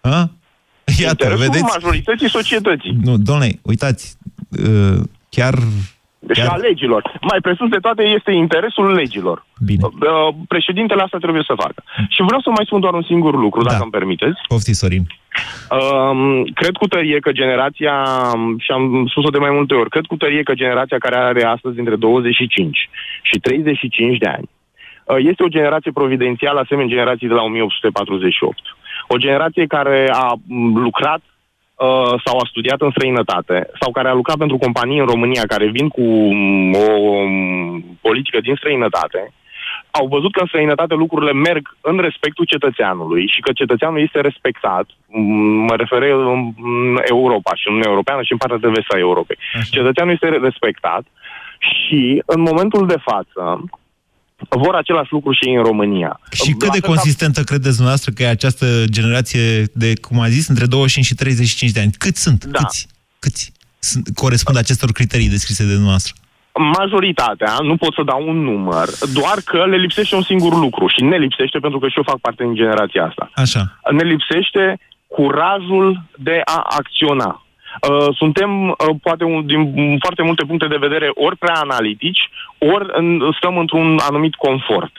[0.00, 0.30] Ha?
[1.00, 1.62] Iată, Interesul vedeți?
[1.74, 2.96] majorității societății.
[3.02, 4.16] Nu, domnule, uitați,
[4.50, 5.54] uh, chiar...
[6.34, 7.18] Și a legilor.
[7.20, 9.46] Mai presus de toate este interesul legilor.
[9.64, 9.82] Bine.
[9.84, 11.82] Uh, Președintele asta trebuie să facă.
[12.08, 14.38] Și vreau să mai spun doar un singur lucru, dacă îmi permiteți.
[14.48, 15.06] Pofti, Sorin.
[15.70, 18.04] Um, cred cu tărie că generația,
[18.58, 21.78] și am spus-o de mai multe ori, cred cu tărie că generația care are astăzi
[21.78, 22.90] între 25
[23.22, 24.48] și 35 de ani
[25.04, 28.58] uh, este o generație providențială asemenea generației de la 1848.
[29.08, 34.18] O generație care a m, lucrat uh, sau a studiat în străinătate sau care a
[34.20, 36.02] lucrat pentru companii în România care vin cu
[36.34, 39.32] m, o m, politică din străinătate
[39.90, 44.86] au văzut că în străinătate lucrurile merg în respectul cetățeanului și că cetățeanul este respectat,
[45.06, 45.20] m,
[45.68, 48.98] mă refer în în Europa și în Uniunea Europeană și în partea de vest a
[48.98, 49.38] Europei.
[49.70, 51.04] Cetățeanul este respectat
[51.58, 53.64] și în momentul de față
[54.48, 56.20] vor același lucru și ei în România.
[56.30, 60.20] Și cât La de fel ca- consistentă credeți dumneavoastră că e această generație de, cum
[60.20, 61.92] a zis, între 25 și 35 de ani?
[61.98, 62.44] Cât sunt?
[62.44, 62.58] Da.
[62.58, 62.86] Câți?
[63.18, 66.14] Câți sunt, corespund acestor criterii descrise de dumneavoastră?
[66.54, 71.02] Majoritatea, nu pot să dau un număr, doar că le lipsește un singur lucru și
[71.04, 73.30] ne lipsește pentru că și eu fac parte din generația asta.
[73.34, 73.60] Așa.
[73.90, 77.42] ne lipsește curajul de a acționa.
[77.90, 82.86] Uh, Suntem, uh, poate, un, din foarte multe puncte de vedere, ori prea analitici, ori
[82.92, 84.92] în- stăm într-un anumit confort.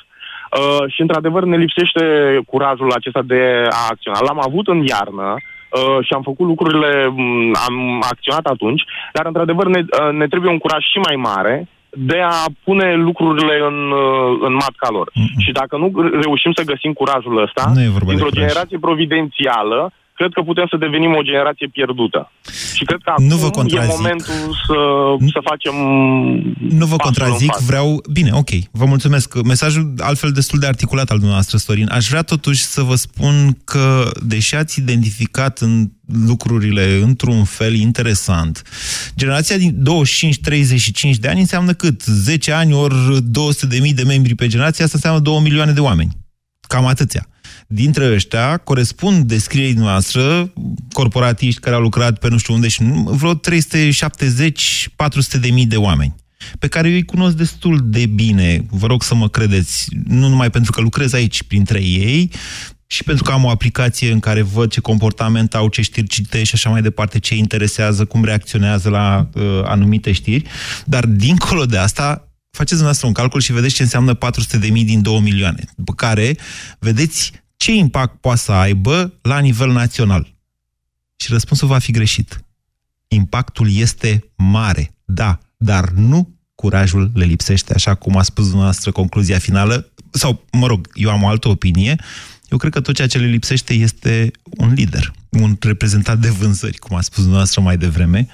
[0.59, 2.03] Uh, și, într-adevăr, ne lipsește
[2.47, 4.19] curajul acesta de a acționa.
[4.21, 5.35] L-am avut în iarnă
[5.71, 7.75] uh, și am făcut lucrurile, m, am
[8.11, 12.43] acționat atunci, dar, într-adevăr, ne, uh, ne trebuie un curaj și mai mare de a
[12.63, 15.11] pune lucrurile în, uh, în matca lor.
[15.37, 15.91] Și dacă nu
[16.25, 18.41] reușim să găsim curajul ăsta, Nu e vorba de dintr-o curaj.
[18.41, 19.91] generație providențială,
[20.21, 22.21] cred că putem să devenim o generație pierdută.
[22.77, 23.95] Și cred că Nu vă acum e contrazic.
[23.97, 24.77] momentul să,
[25.35, 25.75] să facem
[26.79, 27.63] Nu vă pasul în contrazic, față.
[27.69, 27.87] vreau...
[28.17, 29.27] Bine, ok, vă mulțumesc.
[29.53, 31.89] Mesajul altfel destul de articulat al dumneavoastră, Sorin.
[31.91, 35.73] Aș vrea totuși să vă spun că, deși ați identificat în
[36.27, 38.61] lucrurile într-un fel interesant,
[39.15, 42.01] generația din 25-35 de ani înseamnă cât?
[42.03, 42.95] 10 ani ori
[43.87, 46.11] 200.000 de membri pe generație, asta înseamnă 2 milioane de oameni.
[46.67, 47.25] Cam atâția.
[47.73, 50.53] Dintre ăștia corespund descrierii noastră
[50.93, 53.39] corporatiști care au lucrat pe nu știu unde și nu, vreo 370-400
[55.41, 56.15] de mii de oameni
[56.59, 60.49] pe care eu îi cunosc destul de bine, vă rog să mă credeți, nu numai
[60.49, 62.31] pentru că lucrez aici printre ei,
[62.87, 66.47] și pentru că am o aplicație în care văd ce comportament au, ce știri citești
[66.47, 70.43] și așa mai departe, ce îi interesează, cum reacționează la uh, anumite știri,
[70.85, 74.83] dar dincolo de asta, faceți dumneavoastră un calcul și vedeți ce înseamnă 400 de mii
[74.83, 76.37] din 2 milioane, după care
[76.79, 77.31] vedeți
[77.61, 80.33] ce impact poate să aibă la nivel național.
[81.15, 82.43] Și răspunsul va fi greșit.
[83.07, 89.37] Impactul este mare, da, dar nu curajul le lipsește, așa cum a spus dumneavoastră concluzia
[89.37, 91.95] finală, sau, mă rog, eu am o altă opinie,
[92.49, 96.77] eu cred că tot ceea ce le lipsește este un lider, un reprezentant de vânzări,
[96.77, 98.27] cum a spus dumneavoastră mai devreme,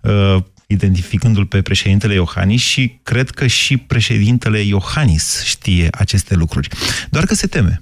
[0.00, 6.68] uh, identificându-l pe președintele Iohannis și cred că și președintele Iohannis știe aceste lucruri.
[7.10, 7.80] Doar că se teme.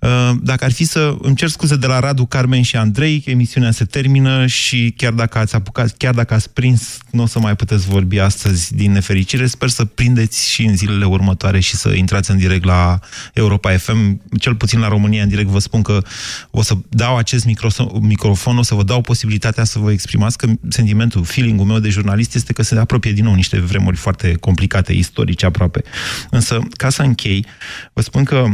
[0.00, 1.16] Uh, dacă ar fi să...
[1.20, 5.38] Îmi cer scuze de la Radu, Carmen și Andrei, emisiunea se termină și chiar dacă
[5.38, 9.46] ați apucat, chiar dacă ați prins, nu o să mai puteți vorbi astăzi din nefericire.
[9.46, 12.98] Sper să prindeți și în zilele următoare și să intrați în direct la
[13.32, 14.20] Europa FM.
[14.38, 16.02] Cel puțin la România în direct vă spun că
[16.50, 17.44] o să dau acest
[18.00, 22.34] microfon, o să vă dau posibilitatea să vă exprimați că sentimentul, feeling-ul meu de jurnalist
[22.34, 25.82] este că se apropie din nou niște vremuri foarte complicate, istorice aproape.
[26.30, 27.46] Însă, ca să închei,
[27.92, 28.46] vă spun că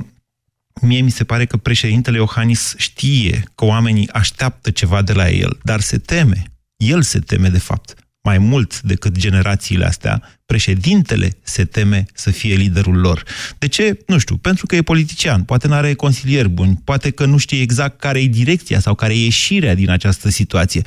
[0.80, 5.58] Mie mi se pare că președintele Iohannis știe că oamenii așteaptă ceva de la el,
[5.62, 6.44] dar se teme.
[6.76, 10.22] El se teme, de fapt, mai mult decât generațiile astea.
[10.46, 13.22] Președintele se teme să fie liderul lor.
[13.58, 13.98] De ce?
[14.06, 14.36] Nu știu.
[14.36, 18.20] Pentru că e politician, poate nu are consilieri buni, poate că nu știe exact care
[18.20, 20.82] e direcția sau care e ieșirea din această situație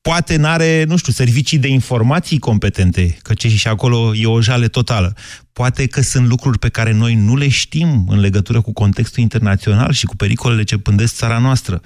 [0.00, 4.68] poate n-are, nu știu, servicii de informații competente, că ce și acolo e o jale
[4.68, 5.16] totală.
[5.52, 9.92] Poate că sunt lucruri pe care noi nu le știm în legătură cu contextul internațional
[9.92, 11.80] și cu pericolele ce pândesc țara noastră.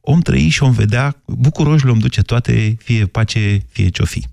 [0.00, 4.26] Om trăi și om vedea, bucuroși le-om duce toate, fie pace, fie ce-o fi.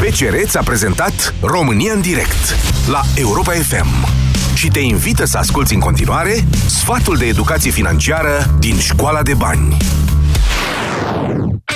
[0.00, 2.56] BCR ți-a prezentat România în direct
[2.90, 4.06] la Europa FM
[4.54, 9.76] și te invită să asculti în continuare sfatul de educație financiară din Școala de Bani.
[11.18, 11.67] you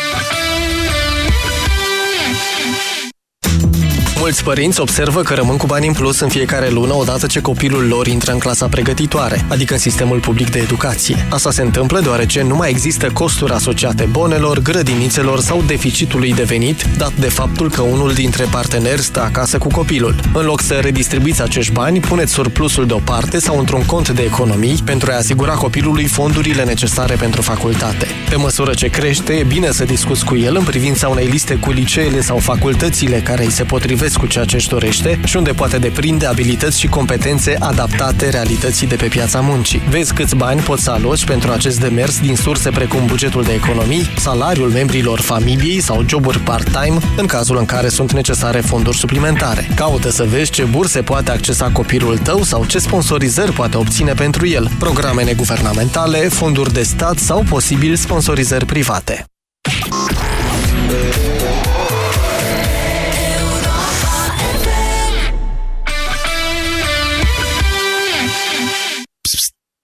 [4.23, 7.87] Mulți părinți observă că rămân cu bani în plus în fiecare lună odată ce copilul
[7.87, 11.27] lor intră în clasa pregătitoare, adică în sistemul public de educație.
[11.31, 16.85] Asta se întâmplă deoarece nu mai există costuri asociate bonelor, grădinițelor sau deficitului de venit,
[16.97, 20.15] dat de faptul că unul dintre parteneri stă acasă cu copilul.
[20.35, 25.11] În loc să redistribuiți acești bani, puneți surplusul deoparte sau într-un cont de economii pentru
[25.13, 28.07] a asigura copilului fondurile necesare pentru facultate.
[28.29, 31.71] Pe măsură ce crește, e bine să discuți cu el în privința unei liste cu
[31.71, 35.79] liceele sau facultățile care îi se potrivesc cu ceea ce își dorește și unde poate
[35.79, 39.83] deprinde abilități și competențe adaptate realității de pe piața muncii.
[39.89, 44.13] Vezi câți bani poți să aloci pentru acest demers din surse precum bugetul de economii,
[44.19, 49.69] salariul membrilor familiei sau joburi part-time, în cazul în care sunt necesare fonduri suplimentare.
[49.75, 54.47] Caută să vezi ce burse poate accesa copilul tău sau ce sponsorizări poate obține pentru
[54.47, 59.25] el, programe neguvernamentale, fonduri de stat sau posibil sponsorizări private.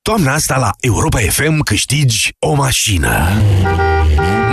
[0.08, 3.28] Toamna asta la Europa FM câștigi o mașină.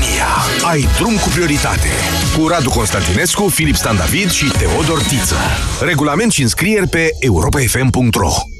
[0.00, 0.26] România.
[0.70, 1.88] Ai drum cu prioritate.
[2.38, 5.36] Cu Radu Constantinescu, Filip Stan David și Teodor Tiță.
[5.80, 8.59] Regulament și înscrieri pe europafm.ro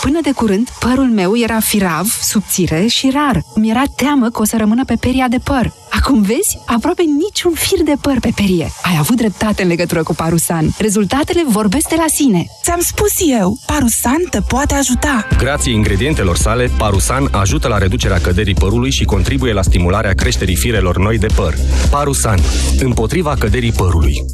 [0.00, 3.42] Până de curând, părul meu era firav, subțire și rar.
[3.54, 5.72] Mi era teamă că o să rămână pe peria de păr.
[5.90, 8.70] Acum vezi, aproape niciun fir de păr pe perie.
[8.82, 10.74] Ai avut dreptate în legătură cu Parusan.
[10.78, 12.46] Rezultatele vorbesc de la sine.
[12.62, 15.26] Ți-am spus eu, Parusan te poate ajuta.
[15.38, 20.98] Grație ingredientelor sale, Parusan ajută la reducerea căderii părului și contribuie la stimularea creșterii firelor
[20.98, 21.54] noi de păr.
[21.90, 22.38] Parusan,
[22.78, 24.24] împotriva căderii părului.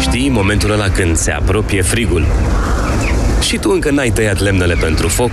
[0.00, 2.26] Știi momentul ăla când se apropie frigul?
[3.40, 5.30] Și tu încă n-ai tăiat lemnele pentru foc?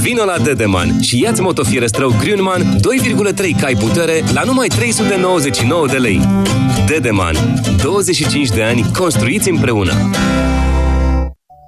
[0.00, 2.76] Vino la Dedeman și ia-ți motofierăstrău Grünman
[3.32, 6.20] 2,3 cai putere la numai 399 de lei.
[6.86, 7.62] Dedeman.
[7.82, 9.92] 25 de ani construiți împreună.